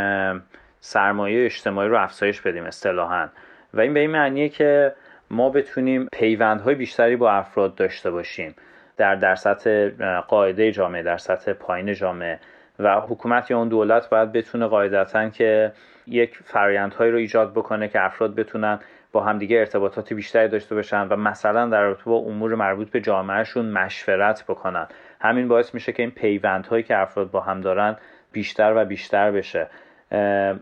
[0.79, 3.29] سرمایه اجتماعی رو افزایش بدیم اصطلاحا.
[3.73, 4.93] و این به این معنیه که
[5.31, 8.55] ما بتونیم پیوندهای بیشتری با افراد داشته باشیم
[8.97, 12.39] در در سطح قاعده جامعه در سطح پایین جامعه
[12.79, 15.71] و حکومت یا اون دولت باید بتونه قاعدتا که
[16.07, 18.79] یک فرایندهایی رو ایجاد بکنه که افراد بتونن
[19.11, 23.65] با همدیگه ارتباطات بیشتری داشته باشن و مثلا در رابطه با امور مربوط به جامعهشون
[23.65, 24.87] مشورت بکنن.
[25.21, 27.97] همین باعث میشه که این پیوندهایی که افراد با هم دارن
[28.31, 29.67] بیشتر و بیشتر بشه.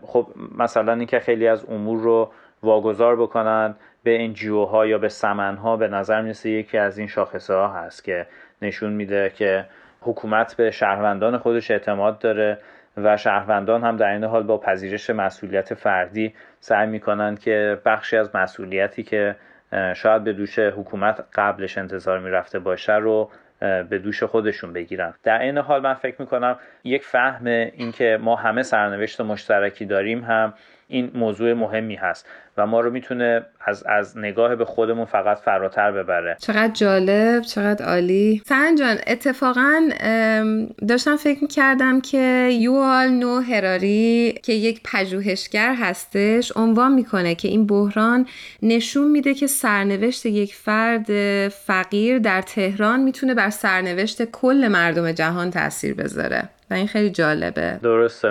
[0.02, 0.26] خب
[0.58, 5.76] مثلا اینکه خیلی از امور رو واگذار بکنن به انجیو ها یا به سمن ها
[5.76, 8.26] به نظر می‌رسه یکی از این شاخصه ها هست که
[8.62, 9.64] نشون میده که
[10.00, 12.58] حکومت به شهروندان خودش اعتماد داره
[12.96, 18.36] و شهروندان هم در این حال با پذیرش مسئولیت فردی سعی می‌کنن که بخشی از
[18.36, 19.36] مسئولیتی که
[19.94, 25.14] شاید به دوش حکومت قبلش انتظار می‌رفته باشه رو به دوش خودشون بگیرن.
[25.22, 30.54] در این حال من فکر می‌کنم یک فهم اینکه ما همه سرنوشت مشترکی داریم هم
[30.90, 32.26] این موضوع مهمی هست
[32.56, 36.36] و ما رو می‌تونه از, از نگاه به خودمون فقط فراتر ببره.
[36.40, 38.42] چقدر جالب چقدر عالی.
[38.46, 39.88] سهن جان اتفاقا
[40.88, 47.66] داشتم فکر می‌کردم که یوال نو هراری که یک پژوهشگر هستش عنوان می‌کنه که این
[47.66, 48.26] بحران
[48.62, 51.08] نشون میده که سرنوشت یک فرد
[51.48, 56.48] فقیر در تهران می‌تونه بر سرنوشت کل مردم جهان تاثیر بذاره.
[56.70, 57.78] و این خیلی جالبه.
[57.82, 58.28] درسته.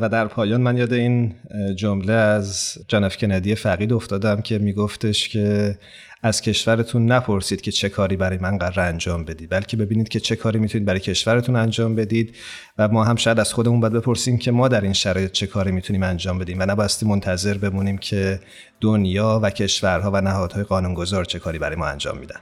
[0.00, 1.34] و در پایان من یاد این
[1.76, 5.78] جمله از جانف کندی فقید افتادم که میگفتش که
[6.22, 10.36] از کشورتون نپرسید که چه کاری برای من قرار انجام بدید بلکه ببینید که چه
[10.36, 12.36] کاری می‌تونید برای کشورتون انجام بدید
[12.78, 15.72] و ما هم شاید از خودمون باید بپرسیم که ما در این شرایط چه کاری
[15.72, 18.40] می‌تونیم انجام بدیم و نباستی منتظر بمونیم که
[18.80, 22.40] دنیا و کشورها و نهادهای قانونگذار چه کاری برای ما انجام میدن.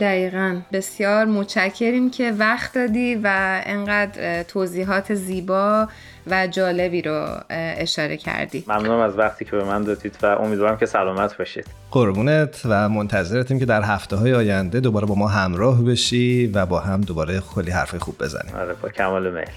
[0.00, 0.60] دقیقا.
[0.72, 5.88] بسیار متشکریم که وقت دادی و انقدر توضیحات زیبا
[6.30, 8.64] و جالبی رو اشاره کردی.
[8.66, 11.66] ممنونم از وقتی که به من دادید و امیدوارم که سلامت باشید.
[11.90, 16.80] قربونت و منتظرتیم که در هفته های آینده دوباره با ما همراه بشی و با
[16.80, 18.54] هم دوباره خیلی حرف خوب بزنیم.
[18.54, 19.48] آره با کمال میل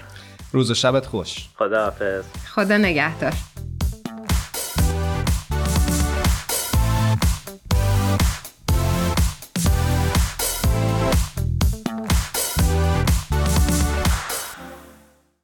[0.52, 1.48] روز و شبت خوش.
[1.58, 3.32] خدا حافظ خدا نگهدار.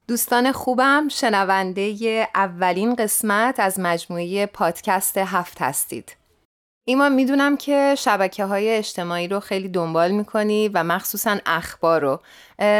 [0.09, 6.15] دوستان خوبم شنونده اولین قسمت از مجموعه پادکست هفت هستید.
[6.87, 12.19] ایمان می‌دونم که شبکه های اجتماعی رو خیلی دنبال می‌کنی و مخصوصا اخبار رو.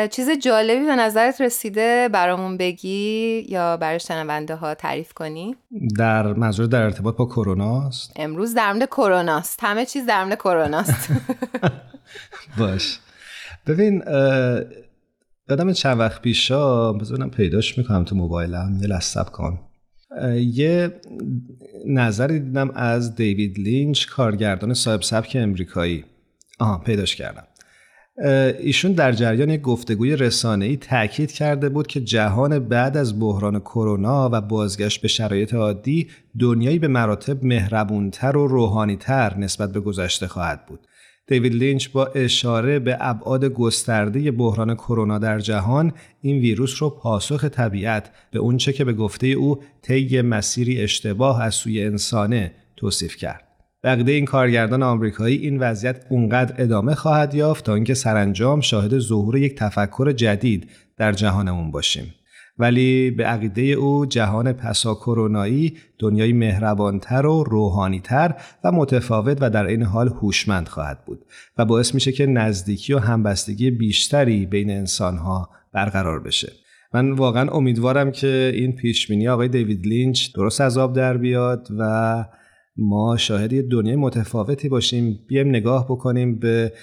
[0.07, 5.55] چیز جالبی به نظرت رسیده برامون بگی یا برای شنونده ها تعریف کنی؟
[5.97, 10.37] در منظور در ارتباط با کرونا امروز در مورد کرونا است همه چیز در مورد
[10.37, 11.09] کرونا است
[12.59, 12.99] باش.
[13.67, 14.03] ببین
[15.49, 18.77] یادم چند وقت پیشا بذارم پیداش می‌کنم تو موبایلم.
[18.81, 19.59] یه لحظه کن.
[20.35, 20.93] یه
[21.87, 26.05] نظری دیدم از دیوید لینچ کارگردان صاحب سبک امریکایی.
[26.59, 27.43] آها پیداش کردم.
[28.59, 34.29] ایشون در جریان یک گفتگوی رسانه‌ای تاکید کرده بود که جهان بعد از بحران کرونا
[34.33, 36.07] و بازگشت به شرایط عادی
[36.39, 40.79] دنیایی به مراتب مهربونتر و روحانیتر نسبت به گذشته خواهد بود.
[41.29, 47.45] دیوید لینچ با اشاره به ابعاد گسترده بحران کرونا در جهان این ویروس رو پاسخ
[47.45, 53.43] طبیعت به اونچه که به گفته او طی مسیری اشتباه از سوی انسانه توصیف کرد.
[53.83, 59.37] بقیده این کارگردان آمریکایی این وضعیت اونقدر ادامه خواهد یافت تا اینکه سرانجام شاهد ظهور
[59.37, 62.13] یک تفکر جدید در جهانمون باشیم.
[62.59, 69.65] ولی به عقیده او جهان پسا کرونایی دنیای مهربانتر و روحانیتر و متفاوت و در
[69.65, 71.25] این حال هوشمند خواهد بود
[71.57, 76.51] و باعث میشه که نزدیکی و همبستگی بیشتری بین انسانها برقرار بشه.
[76.93, 82.25] من واقعا امیدوارم که این پیشبینی آقای دیوید لینچ درست از آب در بیاد و
[82.77, 85.19] ما شاهد دنیای متفاوتی باشیم.
[85.27, 86.73] بیایم نگاه بکنیم به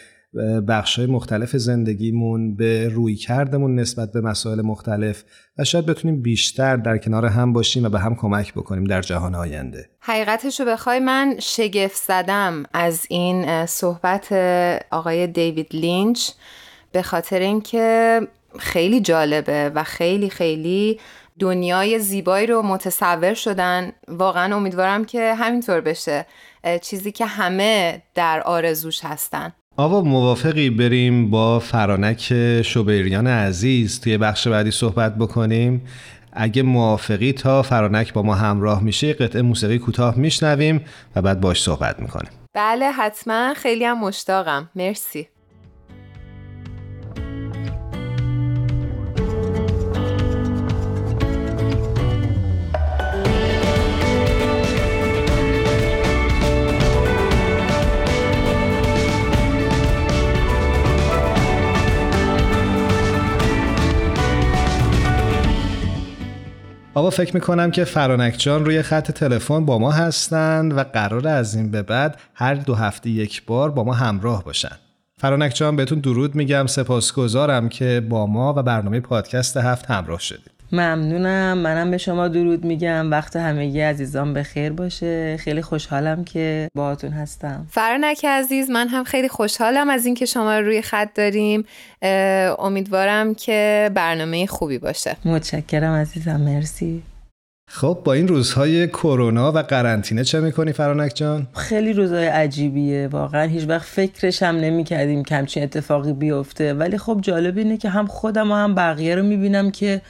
[0.69, 5.25] بخش های مختلف زندگیمون به روی کردمون نسبت به مسائل مختلف
[5.59, 9.35] و شاید بتونیم بیشتر در کنار هم باشیم و به هم کمک بکنیم در جهان
[9.35, 9.89] آینده.
[10.01, 14.33] حقیقتش رو بخوای من شگفت زدم از این صحبت
[14.91, 16.31] آقای دیوید لینچ
[16.93, 18.21] به خاطر اینکه
[18.59, 21.01] خیلی جالبه و خیلی خیلی
[21.39, 23.93] دنیای زیبایی رو متصور شدن.
[24.09, 26.27] واقعا امیدوارم که همینطور بشه.
[26.83, 29.53] چیزی که همه در آرزوش هستن.
[29.79, 35.83] آوا موافقی بریم با فرانک شوبریان عزیز توی بخش بعدی صحبت بکنیم.
[36.33, 40.81] اگه موافقی تا فرانک با ما همراه میشه قطعه موسیقی کوتاه میشنویم
[41.17, 42.31] و بعد باش صحبت می‌کنیم.
[42.55, 43.55] بله حتما.
[43.55, 44.71] خیلی هم مشتاقم.
[44.75, 45.29] مرسی.
[66.97, 71.55] آقا فکر می‌کنم که فرانک جان روی خط تلفن با ما هستند و قرار از
[71.55, 74.77] این به بعد هر دو هفته یک بار با ما همراه باشن.
[75.19, 76.67] فرانک جان بهتون درود میگم.
[76.67, 80.56] سپاسگزارم که با ما و برنامه پادکست هفت همراه شدید.
[80.73, 81.59] ممنونم.
[81.59, 83.11] منم به شما درود میگم.
[83.11, 85.37] وقت همگی عزیزان به خیر باشه.
[85.37, 87.67] خیلی خوشحالم که باهاتون هستم.
[87.71, 91.65] فرانک عزیز من هم خیلی خوشحالم از اینکه شما روی خط داریم.
[92.59, 95.17] امیدوارم که برنامه خوبی باشه.
[95.25, 96.41] متشکرم عزیزم.
[96.41, 97.03] مرسی.
[97.71, 103.09] خب با این روزهای کرونا و قرنطینه چه می‌کنی فرانک جان؟ خیلی روزهای عجیبیه.
[103.09, 106.75] واقعا هیچ وقت فکرش هم نمی‌کردیم که همچین اتفاقی بیفته.
[106.75, 110.01] ولی خب جالب اینه که هم خودم و هم بقیه رو می‌بینم که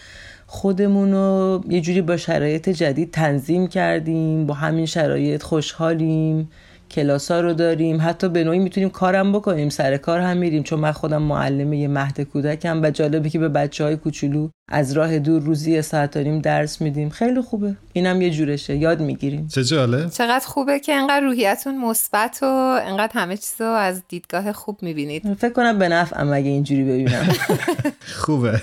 [0.46, 6.50] خودمون رو یه جوری با شرایط جدید تنظیم کردیم با همین شرایط خوشحالیم
[6.90, 7.98] کلاس ها رو داریم.
[8.00, 10.62] حتی به نوعی می‌تونیم کارم بکنیم سر کار هم میریم.
[10.62, 14.92] چون من خودم معلم یه مهد کودکم و جالبه که به بچه های کوچولو از
[14.92, 17.08] راه دور روزی ساعت داریم درس میدیم.
[17.08, 17.76] خیلی خوبه.
[17.92, 18.76] اینم یه جورشه.
[18.76, 19.48] یاد می‌گیریم.
[19.48, 20.10] چه جالب.
[20.10, 22.46] چقدر خوبه که انقدر روحیتون مثبت و
[22.86, 25.34] انقدر همه چیز رو از دیدگاه خوب می‌بینید.
[25.34, 27.28] فکر کنم به نفعم اگه اینجوری ببینم.
[28.22, 28.60] خوبه.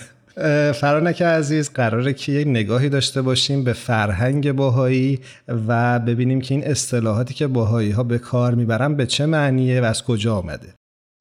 [0.73, 5.19] فرانک عزیز قراره که یک نگاهی داشته باشیم به فرهنگ باهایی
[5.67, 9.83] و ببینیم که این اصطلاحاتی که باهایی ها به کار می‌برن به چه معنیه و
[9.83, 10.73] از کجا آمده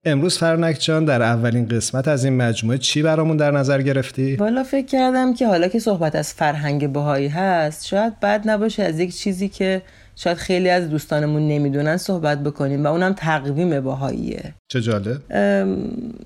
[0.05, 4.65] امروز فرنک جان در اولین قسمت از این مجموعه چی برامون در نظر گرفتی؟ والا
[4.65, 9.17] فکر کردم که حالا که صحبت از فرهنگ باهایی هست شاید بد نباشه از یک
[9.17, 9.83] چیزی که
[10.17, 14.55] شاید خیلی از دوستانمون نمی‌دونن صحبت بکنیم و اونم تقویم بهاییه.
[14.69, 15.21] چه جالب.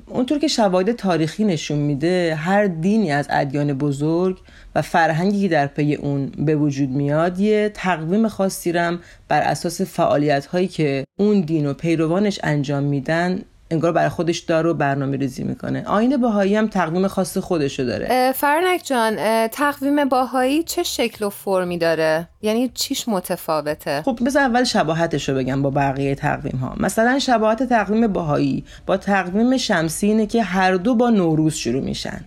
[0.07, 4.39] اونطور که شواهد تاریخی نشون میده هر دینی از ادیان بزرگ
[4.75, 9.81] و فرهنگی که در پی اون به وجود میاد یه تقویم خاصی رم بر اساس
[9.81, 15.17] فعالیت هایی که اون دین و پیروانش انجام میدن انگار برای خودش داره و برنامه
[15.17, 15.85] ریزی می‌کنه.
[15.87, 18.33] آیین بهایی هم تقویم خاص خودشو داره.
[18.33, 19.17] فرنک جان
[19.49, 25.35] تقویم باهایی چه شکل و فرمی داره؟ یعنی چیش متفاوته؟ خب بذار اول شباهتش رو
[25.35, 30.75] بگم با بقیه تقویم ها مثلا شباهت تقویم باهایی با تقویم شمسی اینه که هر
[30.75, 32.21] دو با نوروز شروع میشن.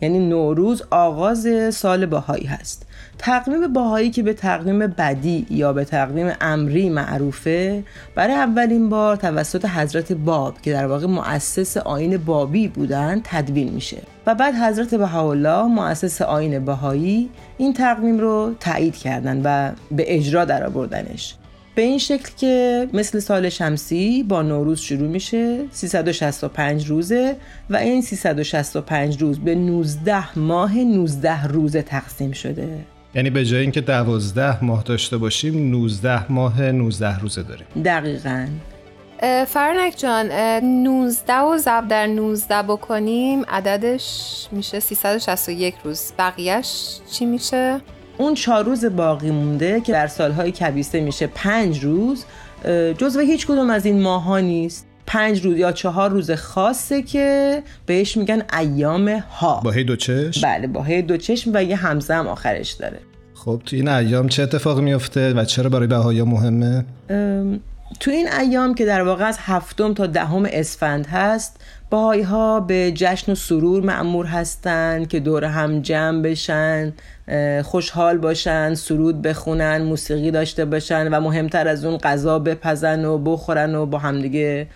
[0.00, 2.86] یعنی نوروز آغاز سال باهایی هست.
[3.18, 7.84] تقویم باهایی که به تقویم بدی یا به تقویم امری معروفه
[8.14, 14.02] برای اولین بار توسط حضرت باب که در واقع مؤسس آین بابی بودن تدوین میشه.
[14.26, 20.44] و بعد حضرت بهاءالله مؤسس آین باهایی این تقویم رو تایید کردن و به اجرا
[20.44, 21.34] درآوردنش.
[21.80, 27.36] به این شکل که مثل سال شمسی با نوروز شروع میشه 365 روزه
[27.70, 32.78] و این 365 روز به 19 ماه 19 روزه تقسیم شده.
[33.14, 37.66] یعنی به جای اینکه 12 ماه داشته باشیم 19 ماه 19 روزه داریم.
[37.84, 38.46] دقیقاً.
[39.46, 40.32] فرنک جان
[40.64, 46.12] 19 و ضرب در 19 بکنیم عددش میشه 361 روز.
[46.18, 47.80] بقیهش چی میشه؟
[48.20, 52.24] اون چهار روز باقی مونده که در سالهای کبیسه میشه پنج روز
[52.98, 58.16] جزو هیچ کدوم از این ماها نیست پنج روز یا چهار روز خاصه که بهش
[58.16, 62.14] میگن ایام ها با هی دو چشم؟ بله با هی دو چشم و یه همزه
[62.14, 62.98] هم آخرش داره
[63.34, 66.84] خب تو این ایام چه اتفاقی میفته و چرا برای بهایا مهمه؟
[68.00, 71.60] تو این ایام که در واقع از هفتم تا دهم اسفند هست
[71.90, 76.92] باهایی ها به جشن و سرور معمور هستند که دور هم جمع بشن
[77.64, 83.74] خوشحال باشن سرود بخونن موسیقی داشته باشن و مهمتر از اون غذا بپزن و بخورن
[83.74, 84.66] و با همدیگه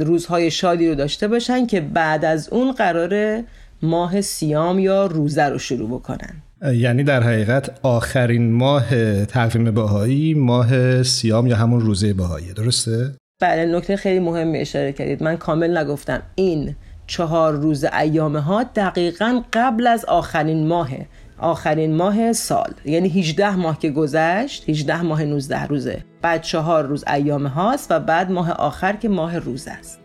[0.00, 3.42] روزهای شادی رو داشته باشن که بعد از اون قرار
[3.82, 6.42] ماه سیام یا روزه رو شروع بکنن.
[6.74, 13.76] یعنی در حقیقت آخرین ماه تقویم باهایی ماه سیام یا همون روزه باهایی درسته؟ بله
[13.76, 15.22] نکته خیلی مهمی اشاره کردید.
[15.22, 16.22] من کامل نگفتم.
[16.34, 16.74] این
[17.06, 21.06] چهار روز ایامه ها دقیقا قبل از آخرین ماهه
[21.44, 22.74] آخرین ماه سال.
[22.84, 26.04] یعنی 18 ماه که گذشت 18 ماه 19 روزه.
[26.22, 30.00] بعد چهار روز ایامه هاست و بعد ماه آخر که ماه روز است.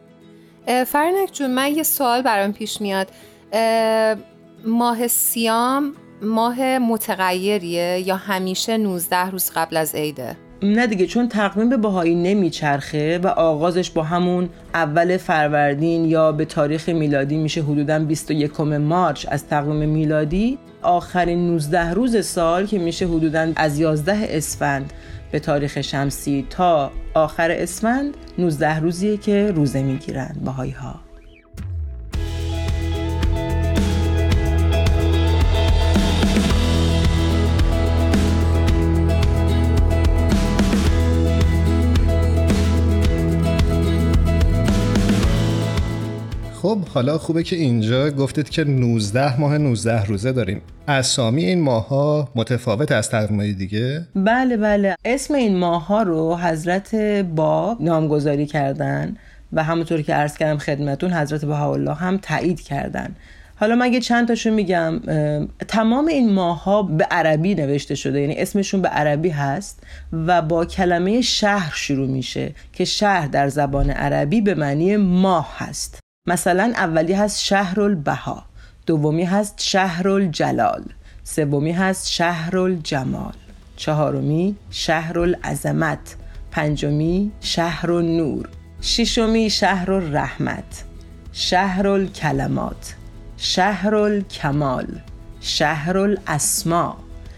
[0.85, 3.07] فرنک جون من یه سوال برام پیش میاد.
[4.65, 11.69] ماه سیام ماه متغیریه یا همیشه 19 روز قبل از عیده؟ نه دیگه چون تقویم
[11.69, 17.99] به باهایی نمیچرخه و آغازش با همون اول فروردین یا به تاریخ میلادی میشه حدودا
[17.99, 20.57] 21 مارچ از تقویم میلادی.
[20.82, 24.93] آخرین 19 روز سال که میشه حدودا از 11 اسفند
[25.32, 31.09] به تاریخ شمسی تا آخر اسفند 19 روزیه که روزه می‌گیرن باهایی ها
[46.62, 50.62] خب حالا خوبه که اینجا گفتید که 19 ماه 19 روزه داریم.
[50.88, 54.95] اسامی این ماه ها متفاوت از تقویم دیگه؟ بله بله.
[55.05, 56.95] اسم این ماه ها رو حضرت
[57.36, 59.18] باب نامگذاری کردن
[59.53, 63.16] و همونطور که عرض کردم خدمتون حضرت بهاءالله هم تایید کردن.
[63.55, 64.99] حالا من یه چند تاشو میگم.
[65.68, 69.84] تمام این ماه ها به عربی نوشته شده یعنی اسمشون به عربی هست
[70.14, 75.99] و با کلمه شهر شروع میشه که شهر در زبان عربی به معنی ماه هست.
[76.30, 78.45] مثلا اولی هست شهر البها
[78.86, 80.84] دومی هست شهر الجلال
[81.23, 83.34] سومی هست شهر الجمال
[83.75, 86.15] چهارمی شهر العظمت
[86.51, 88.49] پنجمی شهر النور
[88.82, 90.84] ششمی شهر الرحمت
[91.34, 92.93] شهر الکلمات
[93.38, 94.88] شهر الکمال
[95.41, 96.97] شهر الاسما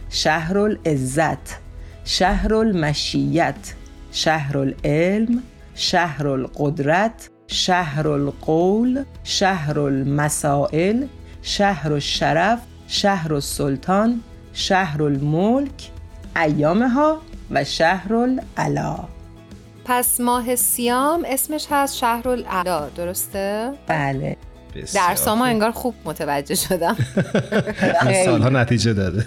[0.09, 1.57] شهر العزت
[2.05, 3.73] شهر المشیت
[4.11, 5.43] شهر العلم
[5.75, 11.07] شهر القدرت شهر القول شهر المسائل
[11.41, 14.21] شهر الشرف شهر السلطان
[14.53, 15.91] شهر الملک
[16.35, 17.21] ایامها
[17.51, 18.99] و شهر العلا
[19.85, 24.37] پس ماه سیام اسمش هست شهر العلا درسته؟ بله.
[24.93, 26.95] در ساما انگار خوب متوجه شدم.
[28.25, 29.25] سالها نتیجه داده.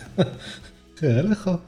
[1.00, 1.60] خیلی خوب.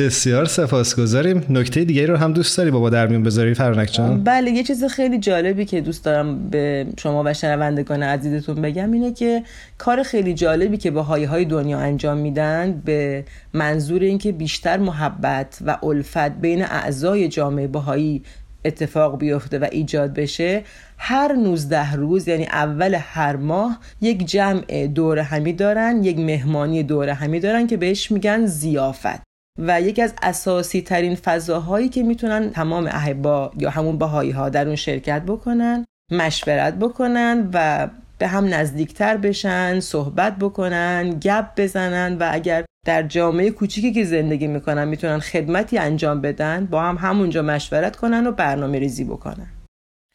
[0.00, 1.46] بسیار سپاسگزاریم.
[1.50, 4.84] نکته دیگری رو هم دوست داری بابا در میون بذاری فرانک جان؟ بله یه چیز
[4.84, 9.42] خیلی جالبی که دوست دارم به شما و شنوندگان عزیزتون بگم اینه که
[9.78, 15.76] کار خیلی جالبی که با های دنیا انجام میدن به منظور اینکه بیشتر محبت و
[15.82, 18.22] الفت بین اعضای جامعه باهایی
[18.64, 20.62] اتفاق بیفته و ایجاد بشه
[20.98, 27.08] هر 19 روز یعنی اول هر ماه یک جمع دور همی دارن یک مهمانی دور
[27.08, 29.29] همی دارن که بهش میگن زیافت.
[29.60, 34.66] و یکی از اساسی ترین فضاهایی که می‌تونن تمام احبا یا همون باهایی ها در
[34.66, 37.88] اون شرکت بکنن مشورت بکنن و
[38.18, 44.46] به هم نزدیکتر بشن صحبت بکنن گپ بزنن و اگر در جامعه کوچیکی که زندگی
[44.46, 49.46] می‌کنن می‌تونن خدمتی انجام بدن با هم همونجا مشورت کنن و برنامه ریزی بکنن.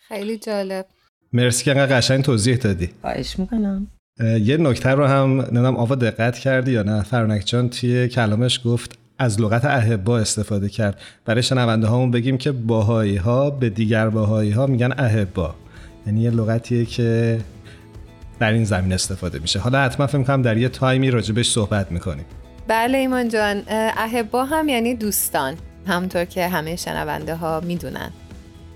[0.08, 0.86] خیلی جالب.
[1.34, 2.90] مرسی که انقدر قشنگ توضیح دادی.
[3.02, 3.88] خواهش می‌کنم.
[4.42, 9.05] یه نکته رو هم نمی‌دونم آوا دقت کردی یا نه؟ فرانک جان توی کلامش گفت
[9.20, 11.02] از لغت احبا استفاده کرد.
[11.26, 15.56] برای شنونده هامون بگیم که باهایی ها به دیگر باهایی ها میگن احبا.
[16.08, 17.40] یعنی یه لغتیه که
[18.40, 19.60] در این زمین استفاده میشه.
[19.60, 22.26] حالا حتما فکر کنم در یه تایمی راجبش صحبت می‌کنیم.
[22.68, 23.64] بله ایمان جان
[23.98, 25.54] احبا هم یعنی دوستان
[25.88, 28.12] همطور که همه شنونده ها می‌دونن.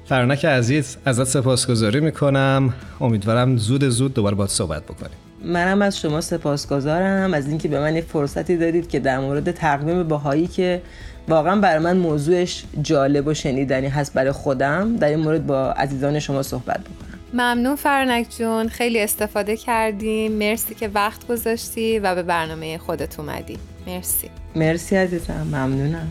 [0.06, 2.74] فرانک عزیز ازت سپاسگزاری می‌کنم.
[3.02, 5.18] امیدوارم زود زود دوباره باید صحبت بکنیم.
[5.44, 10.48] منم از شما سپاسگزارم از اینکه به من فرصتی دادید که در مورد تقویم باهایی
[10.48, 10.82] که
[11.28, 16.20] واقعا برای من موضوعش جالب و شنیدنی هست برای خودم در این مورد با عزیزان
[16.20, 17.20] شما صحبت بکنم.
[17.34, 20.32] ممنون فرنک جون خیلی استفاده کردیم.
[20.32, 23.58] مرسی که وقت گذاشتی و به برنامه خودت اومدی.
[23.88, 24.30] مرسی.
[24.56, 26.08] مرسی عزیزم ممنونم.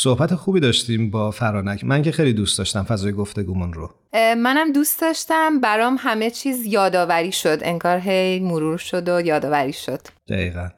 [0.00, 1.84] صحبت خوبی داشتیم با فرانک.
[1.84, 3.90] من که خیلی دوست داشتم فضای گفتگومون رو.
[4.14, 5.60] منم دوست داشتم.
[5.60, 7.58] برام همه چیز یادآوری شد.
[7.62, 10.00] انگار هی مرور شد و یادآوری شد.
[10.28, 10.68] دقیقا.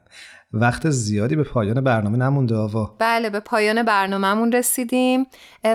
[0.53, 2.95] وقت زیادی به پایان برنامه نمونده آوا.
[2.99, 5.27] بله به پایان برنامهمون رسیدیم.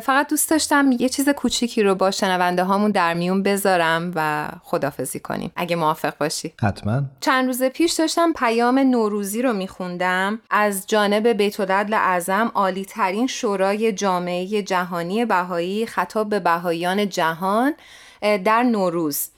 [0.02, 5.20] فقط دوست داشتم یه چیز کوچیکی رو با شنونده هامون در میون بذارم و خدافزی
[5.20, 5.52] کنیم.
[5.56, 6.52] اگه موافق باشی.
[6.60, 7.02] حتما.
[7.20, 10.40] چند روز پیش داشتم پیام نوروزی رو میخوندم.
[10.50, 17.74] از جانب بیت العدل اعظم عالی ترین شورای جامعه جهانی بهایی خطاب به بهاییان جهان
[18.44, 19.28] در نوروز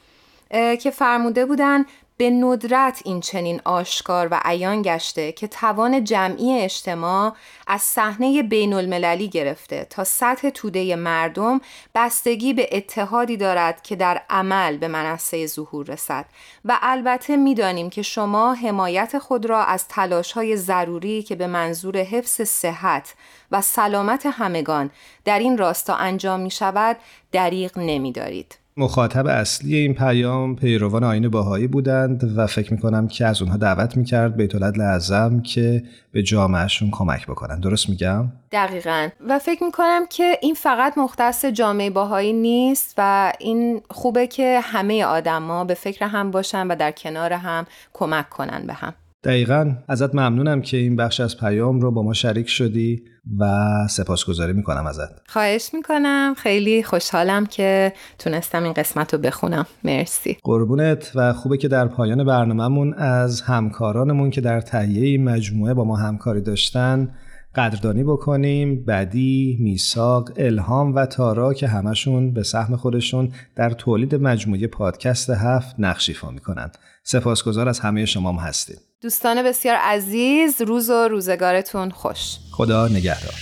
[0.80, 1.84] که فرموده بودن
[2.18, 7.34] به ندرت این چنین آشکار و عیان گشته که توان جمعی اجتماع
[7.66, 11.60] از صحنه بین المللی گرفته تا سطح توده مردم
[11.94, 16.24] بستگی به اتحادی دارد که در عمل به منصه ظهور رسد
[16.64, 21.96] و البته می‌دانیم که شما حمایت خود را از تلاش های ضروری که به منظور
[21.96, 23.14] حفظ صحت
[23.52, 24.90] و سلامت همگان
[25.24, 26.96] در این راستا انجام می شود
[27.32, 28.58] دریغ نمی دارید.
[28.78, 33.96] مخاطب اصلی این پیام پیروان آین باهایی بودند و فکر می‌کنم که از اونها دعوت
[33.96, 37.60] می‌کرد بیت اعظم که به جامعهشون کمک بکنن.
[37.60, 39.08] درست میگم؟ دقیقا.
[39.28, 45.04] و فکر می‌کنم که این فقط مختص جامعه باهایی نیست و این خوبه که همه
[45.04, 48.94] آدما به فکر هم باشن و در کنار هم کمک کنن به هم.
[49.24, 49.72] دقیقا.
[49.88, 53.02] ازت ممنونم که این بخش از پیام رو با ما شریک شدی.
[53.38, 55.28] و سپاسگزاری می‌کنم ازت.
[55.28, 56.34] خواهش می‌کنم.
[56.38, 59.66] خیلی خوشحالم که تونستم این قسمت رو بخونم.
[59.84, 60.36] مرسی.
[60.42, 65.84] قربونت و خوبه که در پایان برنامهمون از همکارانمون که در تهیه این مجموعه با
[65.84, 67.14] ما همکاری داشتن
[67.54, 68.84] قدردانی بکنیم.
[68.84, 75.74] بدی، میساق، الهام و تارا که همشون به سهم خودشون در تولید مجموعه پادکست هفت
[75.78, 76.78] نقش ایفا می‌کنند.
[77.02, 78.76] سپاسگزار از همه شما هم هستیم.
[79.02, 82.36] دوستان بسیار عزیز روز و روزگارتون خوش.
[82.52, 83.34] خدا نگهدار.